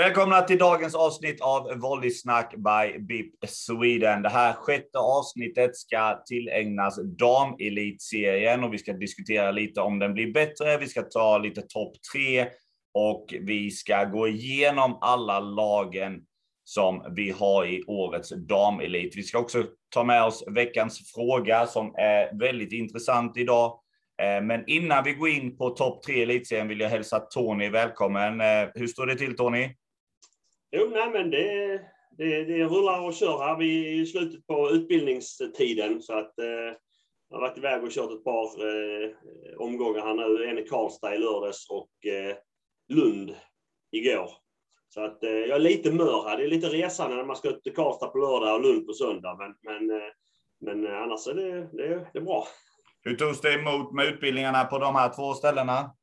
[0.00, 4.22] Välkomna till dagens avsnitt av Volleysnack by BIP Sweden.
[4.22, 10.32] Det här sjätte avsnittet ska tillägnas damelitserien och vi ska diskutera lite om den blir
[10.32, 10.78] bättre.
[10.78, 12.46] Vi ska ta lite topp tre
[12.94, 16.20] och vi ska gå igenom alla lagen
[16.64, 19.16] som vi har i årets damelit.
[19.16, 23.80] Vi ska också ta med oss veckans fråga som är väldigt intressant idag.
[24.22, 28.40] Eh, men innan vi går in på topp tre elitserien vill jag hälsa Tony välkommen.
[28.40, 29.68] Eh, hur står det till Tony?
[30.72, 31.80] Jo, nej, men det,
[32.18, 33.58] det, det rullar och kör här.
[33.58, 36.76] Vi är i slutet på utbildningstiden så att eh,
[37.28, 39.10] jag har varit iväg och kört ett par eh,
[39.58, 40.46] omgångar här nu.
[40.46, 42.36] En i Karlstad i lördags och eh,
[42.88, 43.36] Lund
[43.90, 44.30] igår.
[44.88, 46.36] Så att eh, jag är lite mör här.
[46.36, 49.36] Det är lite resande när man ska till Karlstad på lördag och Lund på söndag.
[49.38, 50.06] Men, men, eh,
[50.60, 52.46] men annars är det, det, det är bra.
[53.02, 55.96] Hur togs det emot med utbildningarna på de här två ställena?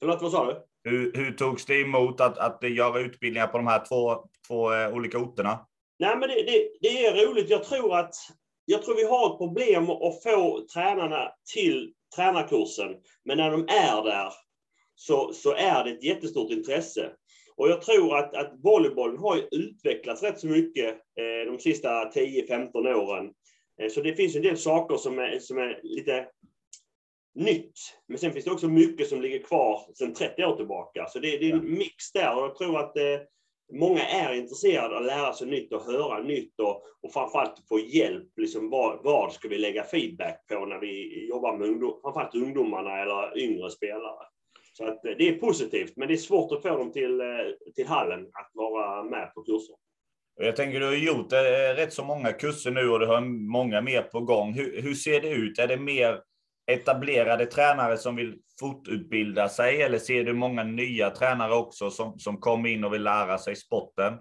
[0.00, 0.67] Förlåt, vad sa du?
[0.84, 4.94] Hur, hur togs det emot att, att göra utbildningar på de här två, två eh,
[4.94, 5.66] olika orterna?
[5.98, 7.50] Nej, men det, det, det, är roligt.
[7.50, 8.14] Jag tror att
[8.64, 12.96] jag tror vi har ett problem att få tränarna till tränarkursen.
[13.24, 14.32] Men när de är där
[14.94, 17.10] så, så är det ett jättestort intresse.
[17.56, 22.94] Och jag tror att, att volleybollen har utvecklats rätt så mycket eh, de sista 10-15
[22.94, 23.30] åren.
[23.82, 26.26] Eh, så det finns en del saker som är, som är lite
[27.34, 27.72] nytt.
[28.08, 31.06] Men sen finns det också mycket som ligger kvar sedan 30 år tillbaka.
[31.08, 33.20] Så det, det är en mix där och jag tror att eh,
[33.72, 37.78] många är intresserade av att lära sig nytt och höra nytt och, och framförallt få
[37.78, 38.28] hjälp.
[38.36, 43.02] Liksom vad, vad ska vi lägga feedback på när vi jobbar med ungdom, framförallt ungdomarna
[43.02, 44.26] eller yngre spelare.
[44.72, 47.26] Så att, eh, det är positivt, men det är svårt att få dem till, eh,
[47.74, 49.76] till hallen att vara med på kurser.
[50.40, 53.20] Jag tänker du har gjort eh, rätt så många kurser nu och du har
[53.50, 54.52] många mer på gång.
[54.52, 55.58] Hur, hur ser det ut?
[55.58, 56.20] Är det mer
[56.68, 62.40] etablerade tränare som vill fortutbilda sig eller ser du många nya tränare också som, som
[62.40, 64.12] kommer in och vill lära sig sporten?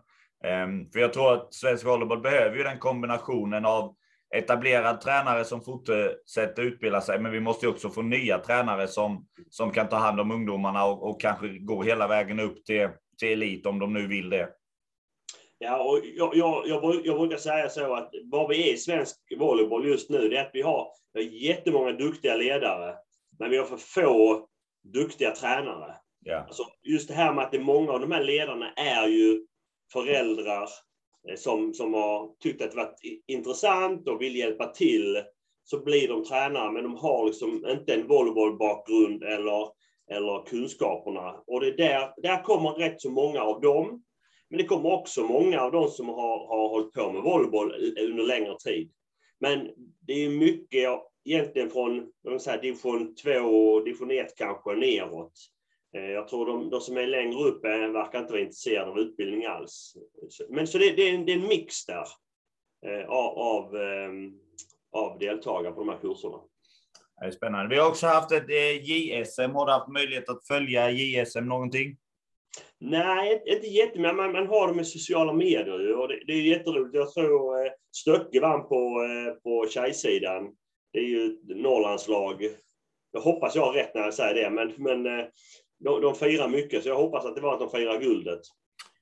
[0.64, 3.96] Um, för jag tror att svensk volleyboll behöver ju den kombinationen av
[4.36, 9.72] etablerad tränare som fortsätter utbilda sig, men vi måste också få nya tränare som, som
[9.72, 13.66] kan ta hand om ungdomarna och, och kanske gå hela vägen upp till, till elit
[13.66, 14.50] om de nu vill det.
[15.60, 19.16] Ja, och jag, jag, jag, jag brukar säga så att vad vi är i svensk
[19.38, 22.96] volleyboll just nu, det är att vi har, vi har jättemånga duktiga ledare,
[23.40, 24.48] men vi har för få
[24.84, 25.96] duktiga tränare.
[26.20, 26.38] Ja.
[26.38, 29.46] Alltså, just det här med att det många av de här ledarna är ju
[29.94, 30.70] föräldrar
[31.30, 35.24] eh, som, som har tyckt att det varit intressant och vill hjälpa till.
[35.64, 39.70] Så blir de tränare, men de har liksom inte en volleybollbakgrund eller,
[40.12, 41.44] eller kunskaperna.
[41.48, 44.04] Och det där, där kommer rätt så många av dem
[44.50, 48.24] men det kommer också många av de som har, har hållit på med volleyboll under
[48.24, 48.92] längre tid.
[49.40, 49.70] Men
[50.08, 50.90] det är mycket
[51.26, 55.34] egentligen från säga, division 2 och division 1 kanske neråt.
[55.96, 59.00] Eh, jag tror de, de som är längre upp eh, verkar inte vara intresserade av
[59.00, 59.98] utbildning alls.
[60.50, 62.06] Men så det, det, är, en, det är en mix där
[62.86, 63.76] eh, av, av,
[64.92, 66.38] av deltagare på de här kurserna.
[67.20, 67.76] Det är spännande.
[67.76, 68.50] Vi har också haft ett
[68.84, 69.56] JSM.
[69.56, 71.98] Har du haft möjlighet att följa JSM någonting?
[72.80, 74.16] Nej, inte jättemycket.
[74.16, 76.96] Man, man har dem i sociala medier och det, det är jätteroligt.
[76.96, 80.44] Jag tror eh, Stöcke vann på, eh, på tjejsidan.
[80.94, 82.44] Det är ju ett Norrlandslag.
[83.12, 85.26] Jag hoppas jag har rätt när jag säger det, men, men eh,
[85.80, 88.40] de, de firar mycket, så jag hoppas att det var att de firar guldet.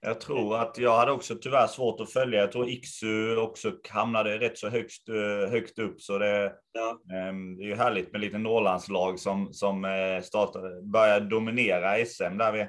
[0.02, 2.40] Jag tror att jag hade också tyvärr svårt att följa.
[2.40, 5.10] Jag tror Iksu också hamnade rätt så högst,
[5.50, 6.02] högt upp.
[6.02, 7.16] Så det, ja.
[7.18, 9.84] Ehm, det är ju härligt med lite Norrlandslag som, som
[10.24, 12.68] startar, börjar dominera SM där vi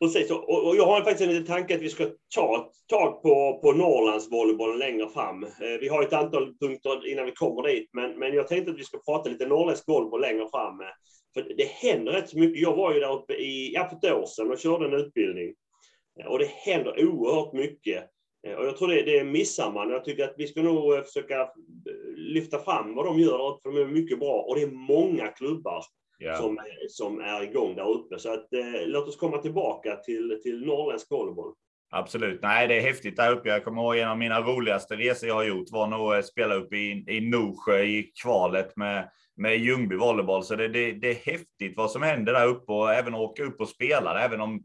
[0.00, 3.22] Precis, och, och jag har faktiskt en liten tanke att vi ska ta ett tag
[3.22, 5.42] på, på Norrlandsvolleybollen längre fram.
[5.44, 8.78] Eh, vi har ett antal punkter innan vi kommer dit, men, men jag tänkte att
[8.78, 10.80] vi ska prata lite norrländsk volleyboll längre fram.
[10.80, 10.86] Eh,
[11.34, 12.62] för det händer rätt så mycket.
[12.62, 15.54] Jag var ju där uppe i, ja, för ett år sedan och körde en utbildning.
[16.20, 18.10] Eh, och det händer oerhört mycket.
[18.58, 19.90] Och jag tror det, det missar man.
[19.90, 21.48] Jag tycker att vi ska nog försöka
[22.16, 24.42] lyfta fram vad de gör, för de är mycket bra.
[24.42, 25.84] Och det är många klubbar
[26.20, 26.40] yeah.
[26.40, 26.58] som,
[26.88, 28.18] som är igång där uppe.
[28.18, 31.54] Så att, eh, låt oss komma tillbaka till, till norrländsk volleyboll.
[31.90, 32.42] Absolut.
[32.42, 33.48] Nej, det är häftigt där uppe.
[33.48, 36.54] Jag kommer ihåg en av mina roligaste resor jag har gjort var nog att spela
[36.54, 40.44] uppe i, i Norsjö i kvalet med, med Ljungby volleyboll.
[40.44, 43.60] Så det, det, det är häftigt vad som händer där uppe och även åka upp
[43.60, 44.62] och spela, även om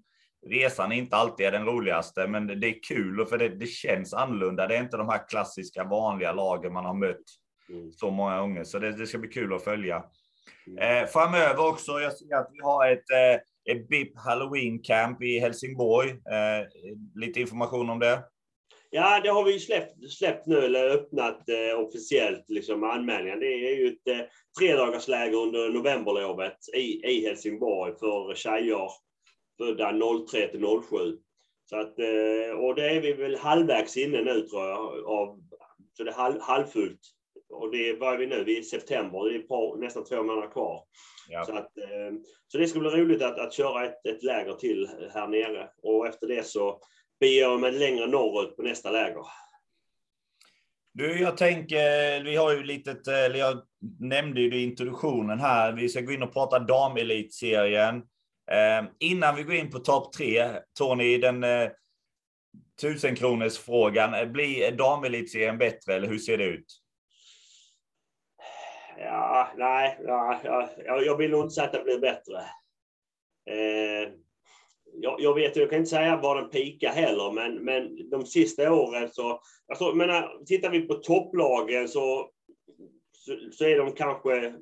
[0.47, 2.27] resan inte alltid är den roligaste.
[2.27, 4.67] Men det, det är kul för det, det känns annorlunda.
[4.67, 7.25] Det är inte de här klassiska vanliga lagen man har mött
[7.69, 7.91] mm.
[7.91, 8.63] så många gånger.
[8.63, 10.03] Så det, det ska bli kul att följa.
[10.67, 11.03] Mm.
[11.03, 15.39] Eh, framöver också, jag ser att vi har ett, eh, ett BIP Halloween Camp i
[15.39, 16.09] Helsingborg.
[16.09, 16.67] Eh,
[17.15, 18.23] lite information om det?
[18.91, 23.39] Ja, det har vi släppt, släppt nu, eller öppnat eh, officiellt liksom, anmälningen.
[23.39, 24.25] Det är ju ett eh,
[24.59, 28.89] tredagarsläger under novemberlovet i, i Helsingborg för tjejer
[29.57, 29.91] födda
[30.31, 31.17] 03 till 07.
[31.69, 35.05] Så att, eh, och det är vi väl halvvägs inne nu tror jag.
[35.05, 35.39] Av,
[35.97, 36.99] så det är halv, halvfullt.
[37.49, 40.51] Och det var vi nu, vi är i september, det är par, nästan två månader
[40.51, 40.83] kvar.
[41.29, 41.45] Ja.
[41.45, 42.15] Så, att, eh,
[42.47, 45.69] så det ska bli roligt att, att köra ett, ett läger till här nere.
[45.83, 46.81] Och efter det så
[47.19, 49.23] beger jag mig längre norrut på nästa läger.
[50.93, 53.61] Du, jag tänker, vi har ju litet, eller jag
[53.99, 57.95] nämnde ju det i introduktionen här, vi ska gå in och prata damelitserien.
[58.51, 61.69] Eh, innan vi går in på topp tre, Tony, den eh,
[63.65, 66.81] frågan, blir damelitserien bättre eller hur ser det ut?
[69.01, 70.39] Ja, nej, ja,
[70.85, 72.37] jag, jag vill nog inte säga att det blir bättre.
[73.49, 74.13] Eh,
[74.93, 78.73] jag, jag, vet, jag kan inte säga var den pikar heller, men, men de sista
[78.73, 79.41] åren så...
[79.67, 82.29] Alltså, menar, tittar vi på topplagen så,
[83.11, 84.53] så, så, är de kanske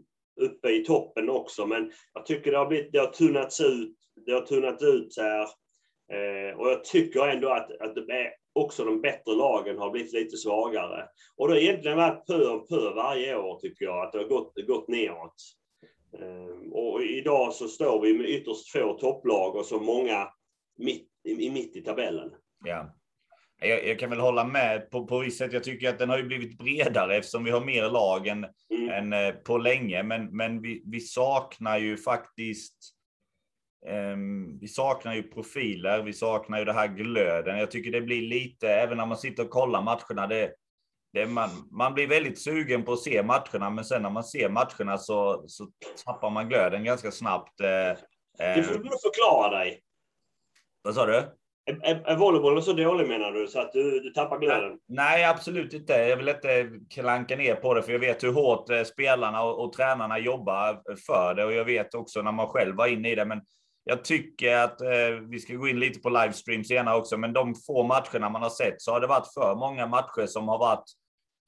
[0.41, 3.95] uppe i toppen också, men jag tycker det har, blivit, det har tunnats ut.
[4.25, 5.47] Det har tunnats ut så här.
[6.11, 10.13] Eh, och jag tycker ändå att, att det är också de bättre lagen har blivit
[10.13, 11.05] lite svagare.
[11.35, 14.25] Och det har egentligen varit pö om pö varje år, tycker jag, att det har
[14.25, 15.35] gått, gått neråt.
[16.19, 20.27] Ehm, och idag så står vi med ytterst få topplag och så många
[20.77, 22.31] mitt, i, mitt i tabellen.
[22.65, 22.93] Ja.
[23.59, 25.53] Jag, jag, kan väl hålla med på, på visst sätt.
[25.53, 28.89] Jag tycker att den har ju blivit bredare eftersom vi har mer lag än, mm.
[28.89, 30.03] än eh, på länge.
[30.03, 32.96] Men, men vi, vi saknar ju faktiskt
[34.59, 37.57] vi saknar ju profiler, vi saknar ju det här glöden.
[37.57, 40.51] Jag tycker det blir lite, även när man sitter och kollar matcherna, det,
[41.13, 44.49] det man, man blir väldigt sugen på att se matcherna, men sen när man ser
[44.49, 45.67] matcherna så, så
[46.05, 47.61] tappar man glöden ganska snabbt.
[47.61, 47.97] Eh,
[48.37, 49.81] det får du förklara dig.
[50.81, 51.13] Vad sa du?
[51.65, 54.79] Är, är, är volleybollen så dålig menar du, så att du, du tappar glöden?
[54.87, 55.93] Nej, absolut inte.
[55.93, 59.63] Jag vill inte klanka ner på det, för jag vet hur hårt eh, spelarna och,
[59.63, 63.15] och tränarna jobbar för det och jag vet också när man själv var inne i
[63.15, 63.25] det.
[63.25, 63.41] Men
[63.87, 67.55] jag tycker att eh, vi ska gå in lite på livestream senare också, men de
[67.55, 70.83] få matcherna man har sett så har det varit för många matcher som har varit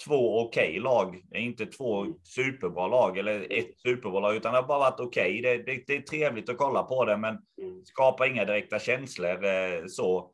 [0.08, 1.22] två okej okay lag.
[1.36, 5.40] Inte två superbra lag eller ett superbra lag, utan det har bara varit okej.
[5.40, 5.42] Okay.
[5.42, 7.86] Det, det, det, är trevligt att kolla på det, men mm.
[7.86, 10.32] skapar inga direkta känslor eh, så.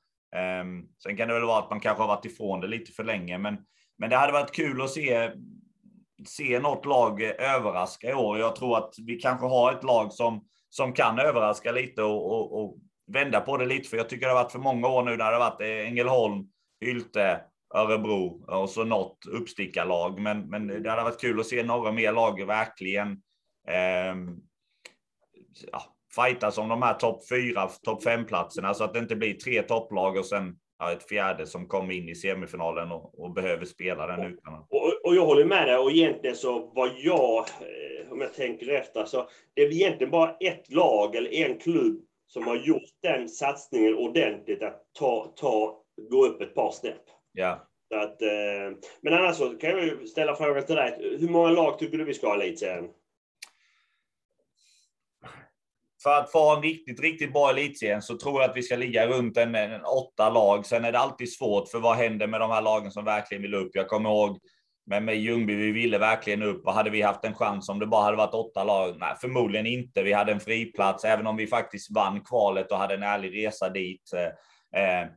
[0.61, 3.03] Um, sen kan det väl vara att man kanske har varit ifrån det lite för
[3.03, 3.57] länge, men,
[3.97, 5.31] men det hade varit kul att se
[6.27, 8.39] se något lag överraska i år.
[8.39, 12.63] Jag tror att vi kanske har ett lag som, som kan överraska lite och, och,
[12.63, 12.77] och
[13.07, 13.89] vända på det lite.
[13.89, 16.45] För jag tycker det har varit för många år nu där det har varit Ängelholm,
[16.81, 17.41] Hylte,
[17.75, 20.19] Örebro och så något uppstickarlag.
[20.19, 23.11] Men, men det hade varit kul att se några mer lag verkligen
[23.67, 24.15] eh,
[25.71, 25.81] ja,
[26.15, 29.61] fightas om de här topp fyra, topp fem platserna så att det inte blir tre
[29.61, 34.07] topplag och sen ja, ett fjärde som kommer in i semifinalen och, och behöver spela
[34.07, 34.53] den utan.
[34.53, 38.69] Och, och jag håller med dig och egentligen så var jag, eh, om jag tänker
[38.69, 43.29] efter, så det är egentligen bara ett lag eller en klubb som har gjort den
[43.29, 47.03] satsningen ordentligt att ta, ta, gå upp ett par snäpp.
[47.31, 47.67] Ja.
[47.91, 51.17] Så att, eh, men annars så kan jag ju ställa frågan till dig.
[51.19, 52.89] Hur många lag tycker du vi ska ha i elitserien?
[56.03, 59.07] För att få en riktigt, riktigt bra elitserien så tror jag att vi ska ligga
[59.07, 60.65] runt en, en, åtta lag.
[60.65, 63.53] Sen är det alltid svårt för vad händer med de här lagen som verkligen vill
[63.53, 63.71] upp?
[63.73, 64.39] Jag kommer ihåg
[64.87, 67.87] men med Ljungby, vi ville verkligen upp och hade vi haft en chans om det
[67.87, 68.95] bara hade varit åtta lag?
[68.99, 70.03] Nej, förmodligen inte.
[70.03, 73.69] Vi hade en friplats, även om vi faktiskt vann kvalet och hade en ärlig resa
[73.69, 74.11] dit.
[74.13, 75.07] Eh, eh.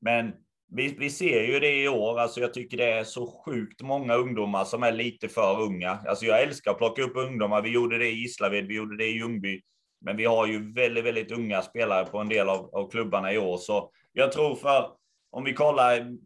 [0.00, 0.32] Men
[0.70, 2.20] vi, vi ser ju det i år.
[2.20, 5.98] Alltså jag tycker det är så sjukt många ungdomar som är lite för unga.
[6.06, 7.62] Alltså jag älskar att plocka upp ungdomar.
[7.62, 9.60] Vi gjorde det i Gislaved, vi gjorde det i Ljungby.
[10.00, 13.38] Men vi har ju väldigt, väldigt unga spelare på en del av, av klubbarna i
[13.38, 13.56] år.
[13.56, 14.90] Så jag tror för,
[15.30, 16.16] om vi kollar,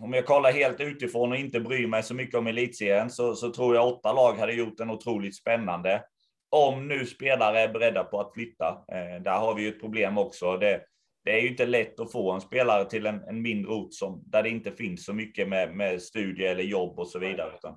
[0.00, 3.50] om jag kollar helt utifrån och inte bryr mig så mycket om elitserien så, så
[3.50, 6.02] tror jag åtta lag hade gjort en otroligt spännande.
[6.50, 8.84] Om nu spelare är beredda på att flytta.
[8.92, 10.56] Eh, där har vi ju ett problem också.
[10.56, 10.80] Det,
[11.24, 14.22] det är ju inte lätt att få en spelare till en, en mindre ort som,
[14.26, 17.52] där det inte finns så mycket med, med studier eller jobb och så vidare.
[17.58, 17.72] Utan,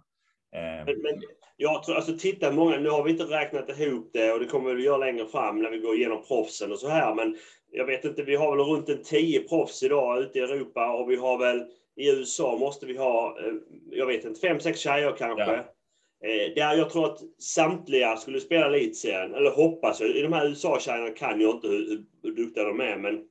[0.55, 0.85] eh.
[0.85, 1.21] men, men,
[1.57, 4.73] jag tror, alltså titta många, nu har vi inte räknat ihop det och det kommer
[4.73, 7.15] vi göra längre fram när vi går igenom proffsen och så här.
[7.15, 7.37] Men
[7.71, 11.11] jag vet inte, vi har väl runt en tio proffs idag ute i Europa och
[11.11, 11.65] vi har väl
[12.00, 13.53] i USA måste vi ha, eh,
[13.91, 15.51] jag vet inte, fem, sex tjejer kanske.
[15.51, 16.29] Ja.
[16.29, 20.10] Eh, där jag tror att samtliga skulle spela elitserien, eller hoppas jag.
[20.10, 23.25] I de här USA-tjejerna kan jag inte hur, hur duktiga de är, men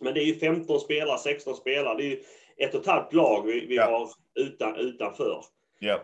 [0.00, 1.96] men det är ju 15 spelare, 16 spelare.
[1.96, 2.22] Det är ju
[2.56, 3.84] ett och ett halvt lag vi, vi ja.
[3.84, 4.08] har
[4.44, 5.44] utan, utanför.
[5.78, 6.00] Ja.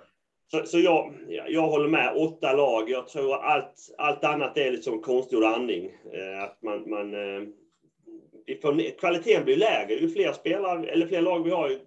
[0.51, 2.17] Så, så jag, jag håller med.
[2.17, 2.91] Åtta lag.
[2.91, 5.85] Jag tror allt, allt annat är liksom konstgjord andning.
[6.13, 7.15] Eh, att man, man,
[8.47, 9.95] eh, kvaliteten blir lägre.
[9.95, 11.79] Ju fler spelare eller fler lag vi har,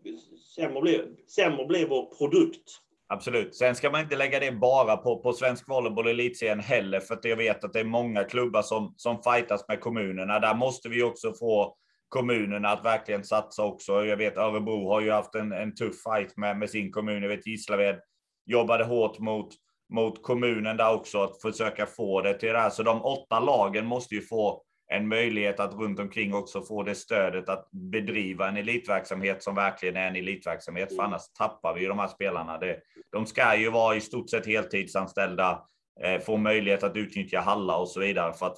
[0.55, 2.81] sämre blir, sämre blir vår produkt.
[3.09, 3.55] Absolut.
[3.55, 7.25] Sen ska man inte lägga det bara på, på svensk volleyboll elitserien heller, för att
[7.25, 10.39] jag vet att det är många klubbar som, som fightas med kommunerna.
[10.39, 11.75] Där måste vi också få
[12.09, 14.05] kommunerna att verkligen satsa också.
[14.05, 17.21] Jag vet Örebro har ju haft en, en tuff fight med, med sin kommun.
[17.21, 17.99] Jag vet Gislaved
[18.45, 19.49] jobbade hårt mot,
[19.93, 22.69] mot kommunen där också att försöka få det till det här.
[22.69, 26.95] Så de åtta lagen måste ju få en möjlighet att runt omkring också få det
[26.95, 30.95] stödet att bedriva en elitverksamhet som verkligen är en elitverksamhet.
[30.95, 32.57] För annars tappar vi ju de här spelarna.
[32.57, 32.79] Det,
[33.11, 35.61] de ska ju vara i stort sett heltidsanställda,
[36.03, 38.57] eh, få möjlighet att utnyttja hallar och så vidare för att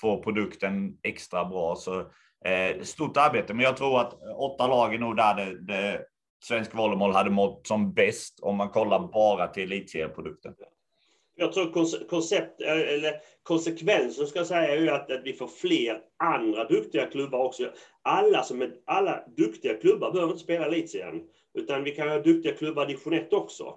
[0.00, 1.76] få produkten extra bra.
[1.76, 2.00] Så
[2.44, 6.04] eh, stort arbete, men jag tror att åtta lag är nog där det, det
[6.44, 10.54] svensk volleyboll hade mått som bäst om man kollar bara till elitserieprodukten.
[11.40, 16.00] Jag tror koncept, eller konsekvensen ska jag säga är ju att, att vi får fler
[16.18, 17.70] andra duktiga klubbar också.
[18.02, 21.22] Alla, som är, alla duktiga klubbar behöver inte spela elitserien.
[21.54, 23.74] Utan vi kan ha duktiga klubbar division 1 också.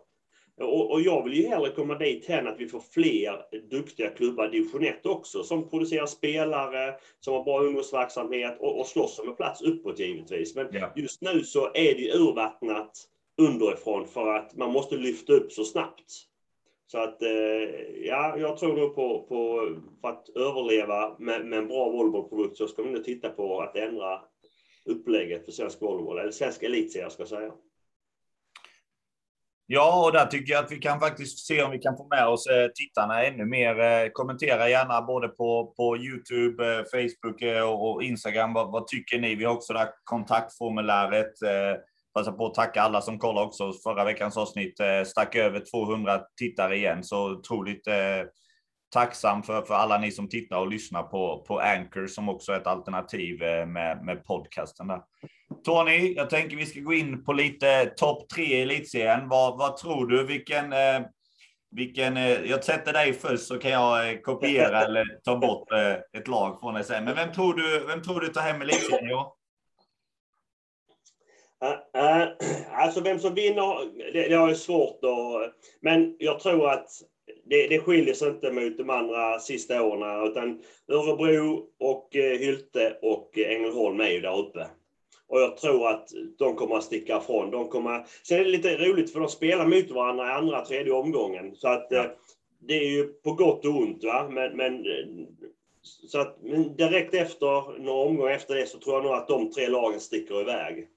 [0.57, 4.47] Och, och, jag vill ju hellre komma dit än att vi får fler duktiga klubbar
[4.47, 9.35] division 1 också, som producerar spelare, som har bra ungdomsverksamhet och, och slåss om en
[9.35, 10.55] plats uppåt givetvis.
[10.55, 10.93] Men ja.
[10.95, 12.91] just nu så är det urvattnat
[13.41, 16.32] underifrån för att man måste lyfta upp så snabbt.
[16.93, 17.29] Så att eh,
[18.03, 19.69] ja, jag tror nog på, på
[20.01, 23.75] för att överleva med, med en bra volleybollprodukt så ska vi nu titta på att
[23.75, 24.21] ändra
[24.85, 27.51] upplägget för svensk volleyboll, eller svensk elitserie ska jag säga.
[29.65, 32.27] Ja, och där tycker jag att vi kan faktiskt se om vi kan få med
[32.27, 33.79] oss eh, tittarna ännu mer.
[33.79, 38.53] Eh, kommentera gärna både på, på Youtube, Facebook och Instagram.
[38.53, 39.35] Vad, vad, tycker ni?
[39.35, 41.33] Vi har också det här kontaktformuläret.
[42.13, 43.73] Passa på att tacka alla som kollar också.
[43.83, 47.87] Förra veckans avsnitt stack över 200 tittare igen, så otroligt
[48.93, 52.57] tacksam för, för alla ni som tittar och lyssnar på, på Anchor som också är
[52.57, 54.87] ett alternativ med, med podcasten.
[54.87, 55.01] Där.
[55.65, 59.29] Tony, jag tänker vi ska gå in på lite topp tre i elitserien.
[59.29, 60.25] Vad, vad tror du?
[60.25, 61.01] Vilken, eh,
[61.71, 66.19] vilken, eh, jag sätter dig först så kan jag eh, kopiera eller ta bort eh,
[66.19, 67.05] ett lag från dig sen.
[67.05, 69.42] Men vem tror du, vem tror du tar hem elitserien i år?
[71.63, 72.27] Eh, eh,
[72.71, 75.53] alltså vem som vinner, det, det är svårt att...
[75.79, 76.89] Men jag tror att
[77.45, 80.27] det, det skiljer sig inte mot de andra sista åren.
[80.27, 84.67] Utan Örebro och eh, Hylte och Ängelholm är ju där uppe.
[85.27, 87.51] Och jag tror att de kommer att sticka ifrån.
[87.51, 88.05] De kommer...
[88.23, 91.55] Sen är det lite roligt för de spelar mot varandra i andra, tredje omgången.
[91.55, 92.05] Så att ja.
[92.65, 94.03] Det är ju på gott och ont.
[94.03, 94.27] Va?
[94.29, 94.85] Men, men,
[95.81, 99.51] så att, men direkt efter, några omgångar efter det, så tror jag nog att de
[99.51, 100.87] tre lagen sticker iväg.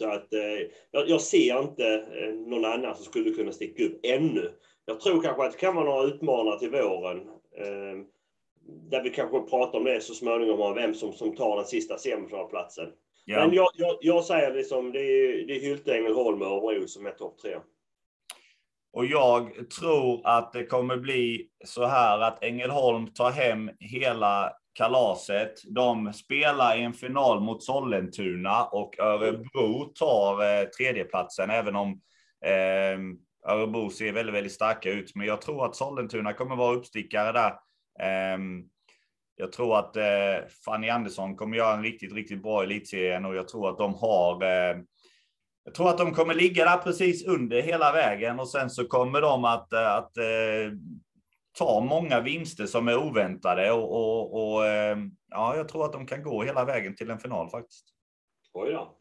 [0.00, 4.00] Så att eh, jag, jag, ser inte eh, någon annan som skulle kunna sticka upp
[4.02, 4.52] ännu.
[4.86, 7.18] Jag tror kanske att det kan vara några utmanare till våren.
[7.56, 8.04] Eh,
[8.90, 11.98] där vi kanske pratar om det så småningom, om vem som, som tar den sista
[11.98, 12.88] semifinalplatsen.
[13.24, 13.46] Ja.
[13.46, 17.06] Men jag, jag, jag, säger liksom, det är, det är Hylte, Ängelholm och Örebro som
[17.06, 17.56] är topp tre.
[18.92, 25.52] Och jag tror att det kommer bli så här att Ängelholm tar hem hela kalaset.
[25.64, 32.00] De spelar i en final mot Sollentuna och Örebro tar eh, tredjeplatsen, även om
[32.44, 32.98] eh,
[33.52, 35.14] Örebro ser väldigt, väldigt starka ut.
[35.14, 37.50] Men jag tror att Sollentuna kommer vara uppstickare där.
[38.00, 38.38] Eh,
[39.36, 43.48] jag tror att eh, Fanny Andersson kommer göra en riktigt, riktigt bra elitserien och jag
[43.48, 44.76] tror att de har eh,
[45.64, 49.20] jag tror att de kommer ligga där precis under hela vägen och sen så kommer
[49.20, 50.72] de att, eh, att eh,
[51.54, 54.98] eh, ta många vinster som är oväntade och, och, och eh,
[55.30, 57.86] ja, jag tror att de kan gå hela vägen till en final faktiskt.
[58.52, 58.96] Oj då.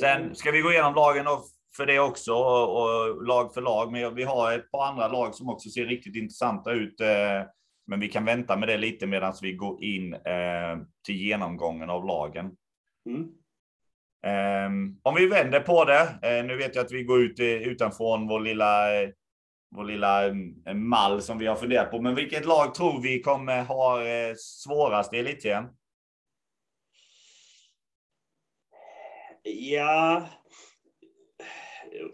[0.00, 1.44] Sen ska vi gå igenom lagen och
[1.76, 5.48] för det också och, lag för lag, men vi har ett par andra lag som
[5.48, 7.00] också ser riktigt intressanta ut.
[7.00, 7.42] Eh,
[7.86, 12.06] men vi kan vänta med det lite medan vi går in eh, till genomgången av
[12.06, 12.50] lagen.
[13.06, 13.28] Mm.
[14.26, 14.70] Eh,
[15.02, 16.18] om vi vänder på det.
[16.42, 18.86] Nu vet jag att vi går ut utanför vår lilla,
[19.76, 22.00] vår lilla eh, mall som vi har funderat på.
[22.00, 25.64] Men vilket lag tror vi kommer ha eh, svårast i elitserien?
[29.42, 30.28] Ja,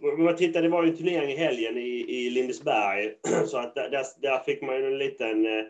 [0.02, 3.14] om man tittar, det var ju en turnering i helgen i, i Lindesberg,
[3.46, 3.90] så att där,
[4.22, 5.64] där fick man ju en liten eh,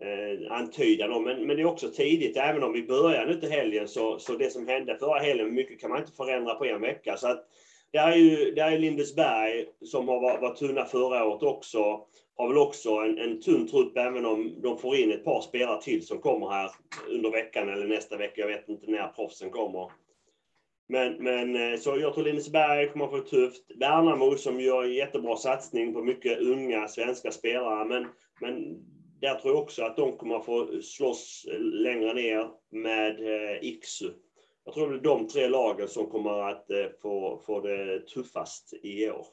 [0.00, 1.24] eh, antydan om.
[1.24, 4.32] Men, men det är också tidigt, även om vi börjar nu till helgen, så, så
[4.32, 7.16] det som hände förra helgen, mycket kan man inte förändra på en vecka.
[7.16, 7.44] Så att
[7.96, 12.00] det är ju det är Lindesberg som har varit, varit tunna förra året också.
[12.36, 15.82] Har väl också en, en tunn trupp, även om de får in ett par spelare
[15.82, 16.70] till som kommer här
[17.08, 18.40] under veckan eller nästa vecka.
[18.40, 19.90] Jag vet inte när proffsen kommer.
[20.88, 23.62] Men, men eh, så jag tror Lindesberg kommer att få det tufft.
[23.74, 27.84] Värnamo som gör en jättebra satsning på mycket unga svenska spelare.
[27.84, 28.06] Men,
[28.40, 28.76] men
[29.20, 34.10] där tror jag också att de kommer att få slåss längre ner med eh, Iksu.
[34.66, 38.74] Jag tror det är de tre lagen som kommer att eh, få, få det tuffast
[38.82, 39.26] i år.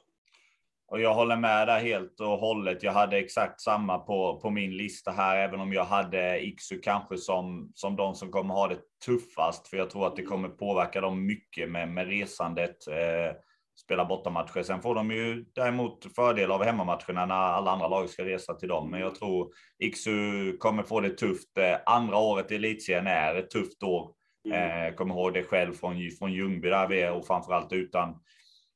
[0.87, 2.83] och jag håller med där helt och hållet.
[2.83, 7.17] Jag hade exakt samma på, på min lista här, även om jag hade Iksu kanske
[7.17, 11.01] som, som de som kommer ha det tuffast, för jag tror att det kommer påverka
[11.01, 12.87] dem mycket med, med resandet.
[12.87, 13.35] Eh,
[13.79, 14.63] spela bortamatcher.
[14.63, 18.69] Sen får de ju däremot fördel av hemmamatcherna när alla andra lag ska resa till
[18.69, 18.91] dem.
[18.91, 21.57] Men jag tror Iksu kommer få det tufft.
[21.57, 24.13] Eh, andra året i elitserien är ett tufft år.
[24.45, 24.87] Mm.
[24.87, 28.19] Eh, kommer ihåg det själv från, från Ljungby där vi är och framförallt utan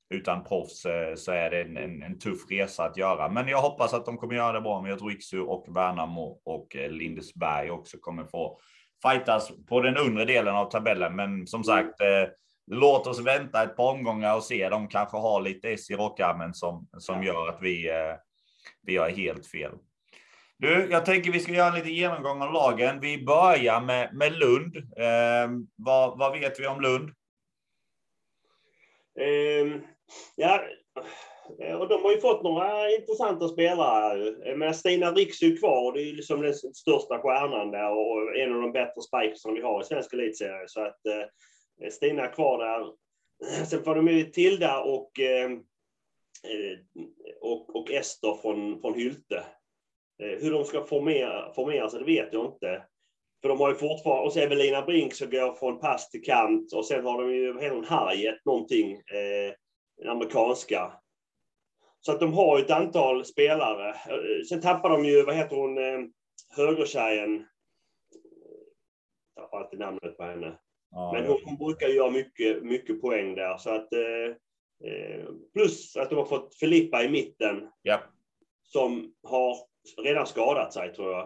[0.09, 3.29] utan proffs eh, så är det en, en, en, tuff resa att göra.
[3.29, 4.81] Men jag hoppas att de kommer göra det bra.
[4.81, 8.59] Men jag tror Iksu och Värnamo och eh, Lindesberg också kommer få
[9.01, 11.15] fightas på den undre delen av tabellen.
[11.15, 12.29] Men som sagt, eh,
[12.71, 14.69] låt oss vänta ett par omgångar och se.
[14.69, 17.89] De kanske har lite S i rockarmen som, som gör att vi,
[18.81, 19.71] vi har helt fel.
[20.59, 22.99] Du, jag tänker vi ska göra en liten genomgång av lagen.
[22.99, 24.77] Vi börjar med, med Lund.
[24.77, 27.11] Eh, vad, vad vet vi om Lund?
[29.19, 29.81] Ehm, eh,
[30.35, 34.27] Ja, och de har ju fått några intressanta spelare.
[34.45, 35.93] Eh, men Stina Riks är ju kvar.
[35.93, 39.61] Det är ju liksom den största stjärnan där och en av de bättre spikersarna vi
[39.61, 40.67] har i svensk elitserie.
[40.67, 42.93] Så att eh, Stina är kvar där.
[43.65, 45.53] Sen får de ju Tilda och, ehm,
[46.43, 47.03] eh,
[47.41, 49.43] och, och Ester från, från Hylte.
[50.23, 52.83] Eh, hur de ska formera, formera sig, det vet jag inte.
[53.41, 56.73] För de har ju fortfarande, och så Evelina Brink som går från pass till kant
[56.73, 58.91] och sen har de ju, hon, Harriet någonting.
[58.91, 59.53] Eh,
[59.97, 60.91] den amerikanska.
[61.99, 63.95] Så att de har ett antal spelare.
[64.49, 65.99] Sen tappar de ju, vad heter hon, eh,
[66.55, 67.45] högertjejen.
[69.35, 70.59] Jag tappar alltid namnet på henne.
[70.91, 73.57] Ja, Men hon, hon brukar göra mycket, mycket poäng där.
[73.57, 74.35] Så att, eh,
[74.91, 77.69] eh, plus att de har fått Filippa i mitten.
[77.81, 77.99] Ja.
[78.63, 79.57] Som har
[80.03, 81.25] redan skadat sig tror jag.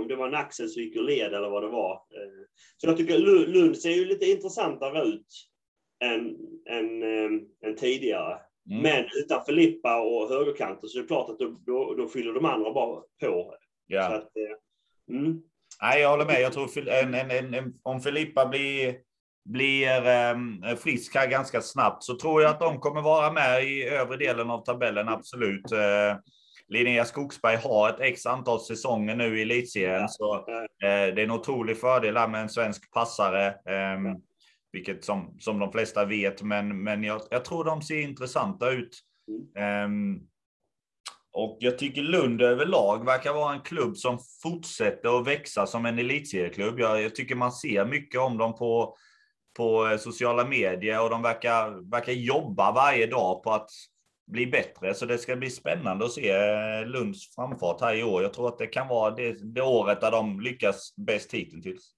[0.00, 2.02] om det var en led eller vad det var.
[2.76, 5.26] så jag tycker Lund ser ju lite intressantare ut
[6.04, 6.36] än,
[6.70, 7.02] än,
[7.66, 8.38] än tidigare.
[8.70, 8.82] Mm.
[8.82, 12.44] Men utan Filippa och högerkanten så är det klart att då, då, då fyller de
[12.44, 13.54] andra bara på.
[13.86, 14.14] Ja.
[14.14, 15.42] Att, eh, mm.
[15.82, 16.40] Nej, jag håller med.
[16.40, 18.96] Jag tror en, en, en, om Filippa blir,
[19.44, 19.88] blir
[20.34, 24.16] um, frisk här ganska snabbt så tror jag att de kommer vara med i övre
[24.16, 25.72] delen av tabellen, absolut.
[25.72, 26.18] Uh,
[26.68, 30.08] Linnea Skogsberg har ett x antal säsonger nu i elitserien, ja.
[30.08, 30.44] så uh,
[30.80, 33.54] det är en otrolig fördel med en svensk passare.
[33.96, 34.22] Um,
[34.72, 39.00] vilket som, som de flesta vet, men, men jag, jag tror de ser intressanta ut.
[39.84, 40.28] Um,
[41.32, 45.98] och jag tycker Lund överlag verkar vara en klubb som fortsätter att växa som en
[45.98, 46.80] elitserieklubb.
[46.80, 48.96] Jag, jag tycker man ser mycket om dem på,
[49.56, 53.70] på eh, sociala medier och de verkar, verkar jobba varje dag på att
[54.28, 54.94] bli bättre.
[54.94, 58.22] Så det ska bli spännande att se eh, Lunds framfart här i år.
[58.22, 61.94] Jag tror att det kan vara det, det året där de lyckas bäst hittills.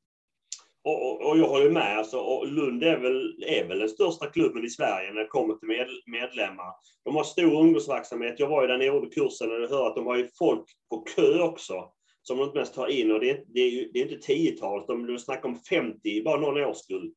[0.84, 1.98] Och, och, jag håller med.
[1.98, 5.54] Alltså, och Lund är väl, är väl den största klubben i Sverige när det kommer
[5.54, 6.72] till med, medlemmar.
[7.04, 8.40] De har stor ungdomsverksamhet.
[8.40, 11.04] Jag var ju där nere under kursen och hörde att de har ju folk på
[11.16, 11.92] kö också.
[12.22, 13.12] Som de inte mest tar in.
[13.12, 16.22] Och det är, det är ju det är inte tiotalet, de, de snackar om 50
[16.24, 17.12] bara någon årskull.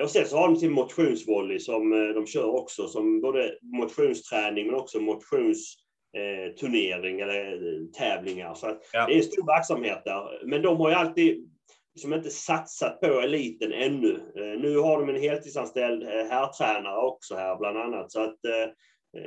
[0.00, 4.66] Och sen så har de sin motionsvolley som eh, de kör också, som både motionsträning
[4.66, 7.58] men också motionsturnering eh, eller eh,
[7.98, 8.54] tävlingar.
[8.54, 9.06] Så ja.
[9.06, 10.46] det är en stor verksamhet där.
[10.46, 11.48] Men de har ju alltid
[11.94, 14.32] liksom inte satsat på eliten ännu.
[14.34, 18.12] Nu har de en heltidsanställd herrtränare också här bland annat.
[18.12, 18.38] Så, att,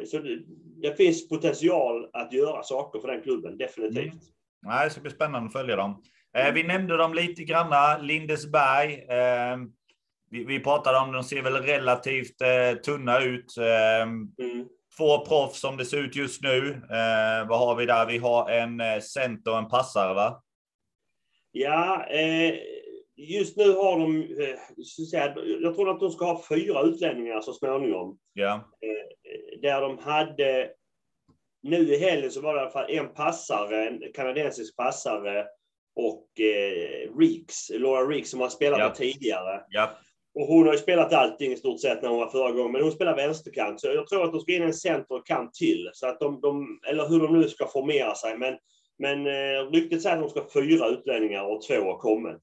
[0.06, 0.40] så det,
[0.82, 4.14] det, finns potential att göra saker för den klubben, definitivt.
[4.14, 4.20] Mm.
[4.62, 6.04] Nej, det ska bli spännande att följa dem.
[6.54, 9.06] Vi nämnde dem lite granna, Lindesberg.
[10.32, 12.38] Vi, vi pratade om de ser väl relativt
[12.86, 13.58] tunna ut.
[13.58, 14.68] Mm.
[14.98, 16.82] Två proffs som det ser ut just nu.
[17.48, 18.06] Vad har vi där?
[18.06, 20.42] Vi har en center och en passare, va?
[21.58, 22.56] Ja, eh,
[23.16, 24.60] just nu har de, eh,
[25.12, 28.18] säga, jag tror att de ska ha fyra utlänningar så småningom.
[28.34, 28.54] Ja.
[28.54, 30.70] Eh, där de hade,
[31.64, 35.46] nu i helgen så var det i alla fall en passare, en kanadensisk passare
[35.96, 38.90] och eh, Reeks, Laura Reeks som har spelat ja.
[38.90, 39.64] tidigare.
[39.70, 39.98] Ja.
[40.36, 42.82] Och hon har ju spelat allting i stort sett när hon var förra gången, men
[42.82, 43.82] hon spelar vänsterkant.
[43.82, 45.90] Så jag tror att de ska in en center och kant till.
[45.94, 48.38] Så att de, de, eller hur de nu ska formera sig.
[48.38, 48.58] Men
[48.98, 52.42] men eh, ryktet säger att de ska ha fyra utlänningar och två har kommit.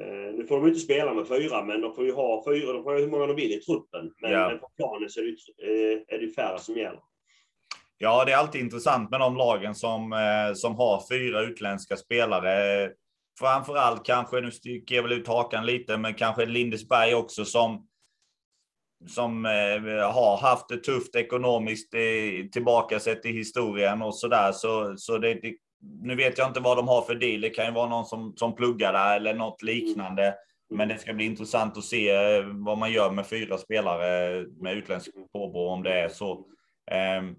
[0.00, 2.82] Eh, nu får de inte spela med fyra, men de får ju ha fyra, de
[2.82, 4.12] får ha hur många de vill i truppen.
[4.22, 4.48] Men, ja.
[4.48, 7.00] men på planen så är det, eh, är det färre som gäller.
[7.98, 12.84] Ja, det är alltid intressant med de lagen som, eh, som har fyra utländska spelare.
[13.40, 17.86] Framförallt kanske, nu sticker jag väl ut hakan lite, men kanske Lindesberg också som
[19.08, 24.52] som eh, har haft det tufft ekonomiskt eh, tillbaka sett i historien och så där.
[24.52, 25.54] Så, så det, det,
[26.02, 27.40] nu vet jag inte vad de har för deal.
[27.40, 30.34] Det kan ju vara någon som, som pluggar där eller något liknande.
[30.70, 34.76] Men det ska bli intressant att se eh, vad man gör med fyra spelare med
[34.76, 36.32] utländsk påbrå om det är så.
[36.32, 37.36] Um,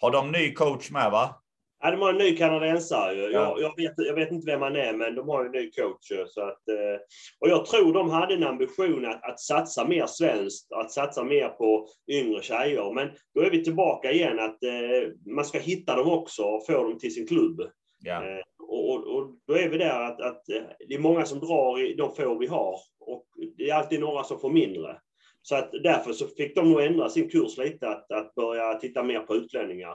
[0.00, 1.41] Har de ny coach med va?
[1.84, 3.14] Ja, de har en ny kanadensare.
[3.14, 3.30] Ja.
[3.30, 6.12] Jag, jag, vet, jag vet inte vem han är, men de har en ny coach.
[6.28, 7.00] Så att, eh,
[7.40, 11.48] och jag tror de hade en ambition att, att satsa mer svenskt, att satsa mer
[11.48, 12.94] på yngre tjejer.
[12.94, 16.72] Men då är vi tillbaka igen att eh, man ska hitta dem också och få
[16.72, 17.60] dem till sin klubb.
[18.04, 18.24] Ja.
[18.24, 20.42] Eh, och, och, då är vi där att, att
[20.88, 24.24] det är många som drar i de få vi har och det är alltid några
[24.24, 24.96] som får mindre.
[25.42, 29.02] Så att därför så fick de nog ändra sin kurs lite, att, att börja titta
[29.02, 29.94] mer på utlänningar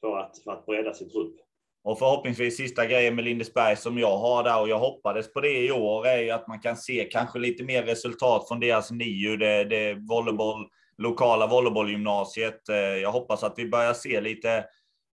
[0.00, 1.36] för att, för att bredda sin trupp.
[1.84, 5.66] Och förhoppningsvis sista grejen med Lindesberg som jag har där och jag hoppades på det
[5.66, 9.64] i år är att man kan se kanske lite mer resultat från deras NIU, det,
[9.64, 12.68] det volleyboll, lokala volleybollgymnasiet.
[12.68, 14.64] Eh, jag hoppas att vi börjar se lite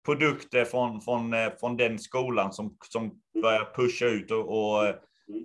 [0.05, 4.95] produkter från, från, eh, från den skolan som, som börjar pusha ut och, och eh,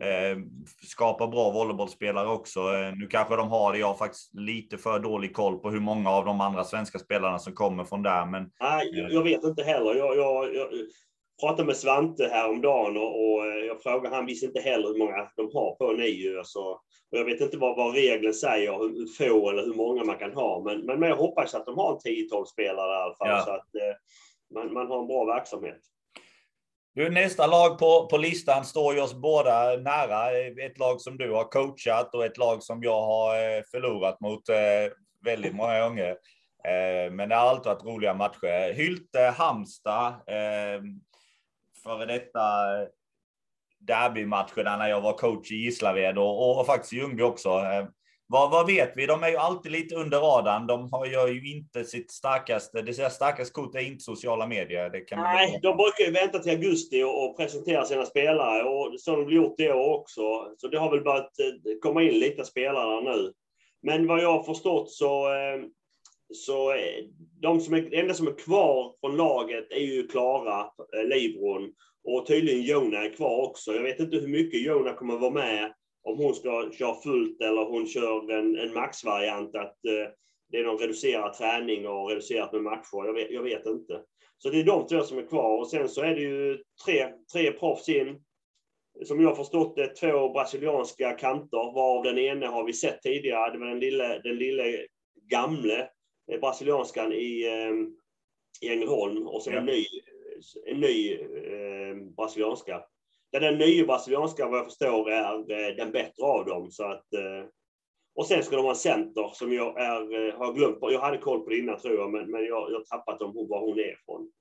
[0.02, 0.38] Eh,
[0.82, 2.60] skapa bra volleybollspelare också.
[2.60, 3.78] Eh, nu kanske de har det.
[3.78, 7.38] Jag har faktiskt lite för dålig koll på hur många av de andra svenska spelarna
[7.38, 8.26] som kommer från där.
[8.26, 9.94] Men, Nej, jag vet inte heller.
[9.94, 10.68] Jag, jag, jag
[11.40, 15.50] pratade med Svante häromdagen och, och jag frågade, han visste inte heller hur många de
[15.54, 16.38] har på NIU.
[16.38, 16.60] Alltså,
[17.10, 20.32] och jag vet inte vad, vad regeln säger, hur få eller hur många man kan
[20.32, 20.62] ha.
[20.64, 23.28] Men, men jag hoppas att de har en 10-12 spelare i alla fall.
[23.28, 23.44] Ja.
[23.44, 23.96] Så att eh,
[24.54, 25.80] man, man har en bra verksamhet.
[26.94, 30.30] Du, nästa lag på, på listan står ju oss båda nära.
[30.66, 34.48] Ett lag som du har coachat och ett lag som jag har eh, förlorat mot
[34.48, 34.56] eh,
[35.24, 36.08] väldigt många gånger.
[36.64, 38.72] Eh, men det har alltid varit roliga matcher.
[38.72, 41.00] Hylte, Halmstad, ehm,
[41.82, 42.40] före detta
[43.80, 47.48] derbymatcherna när jag var coach i Gislaved och, och faktiskt i Ljungby också.
[48.32, 49.06] Vad, vad vet vi?
[49.06, 50.66] De är ju alltid lite under radarn.
[50.66, 54.90] De har ju inte sitt starkaste, det starkaste kort är inte sociala medier.
[55.16, 59.34] Nej, de brukar ju vänta till augusti och, presentera sina spelare och så har de
[59.34, 60.22] gjort det också.
[60.56, 63.32] Så det har väl börjat eh, komma in lite spelare nu.
[63.82, 65.62] Men vad jag har förstått så, eh,
[66.34, 66.74] så
[67.40, 70.60] de som är, enda som är kvar från laget är ju Klara
[70.96, 71.72] eh, Libron
[72.04, 73.74] och tydligen Jona är kvar också.
[73.74, 77.64] Jag vet inte hur mycket Jona kommer vara med om hon ska köra fullt eller
[77.64, 80.12] hon kör en, en maxvariant, att eh,
[80.50, 83.06] det är någon reducerad träning och reducerat med matcher.
[83.06, 84.02] Jag vet, jag vet inte.
[84.38, 87.08] Så det är de två som är kvar och sen så är det ju tre,
[87.32, 88.22] tre proffs in.
[89.04, 93.52] Som jag har förstått det, två brasilianska kanter, varav den ene har vi sett tidigare.
[93.52, 94.86] Det var den lille, den lille
[95.30, 95.88] gamle
[96.32, 99.58] eh, brasilianskan i, eh, i Ängelholm och sen ja.
[99.58, 99.84] en ny,
[100.66, 102.82] en ny eh, brasilianska
[103.40, 106.70] den nya brasilianska vad jag förstår är eh, den bättre av dem.
[106.70, 107.48] Så att, eh,
[108.14, 110.78] och sen ska de ha en center som jag är, eh, har glömt.
[110.80, 113.60] Jag hade koll på det innan tror jag, men, men jag har tappat om var
[113.60, 114.32] hon är ifrån.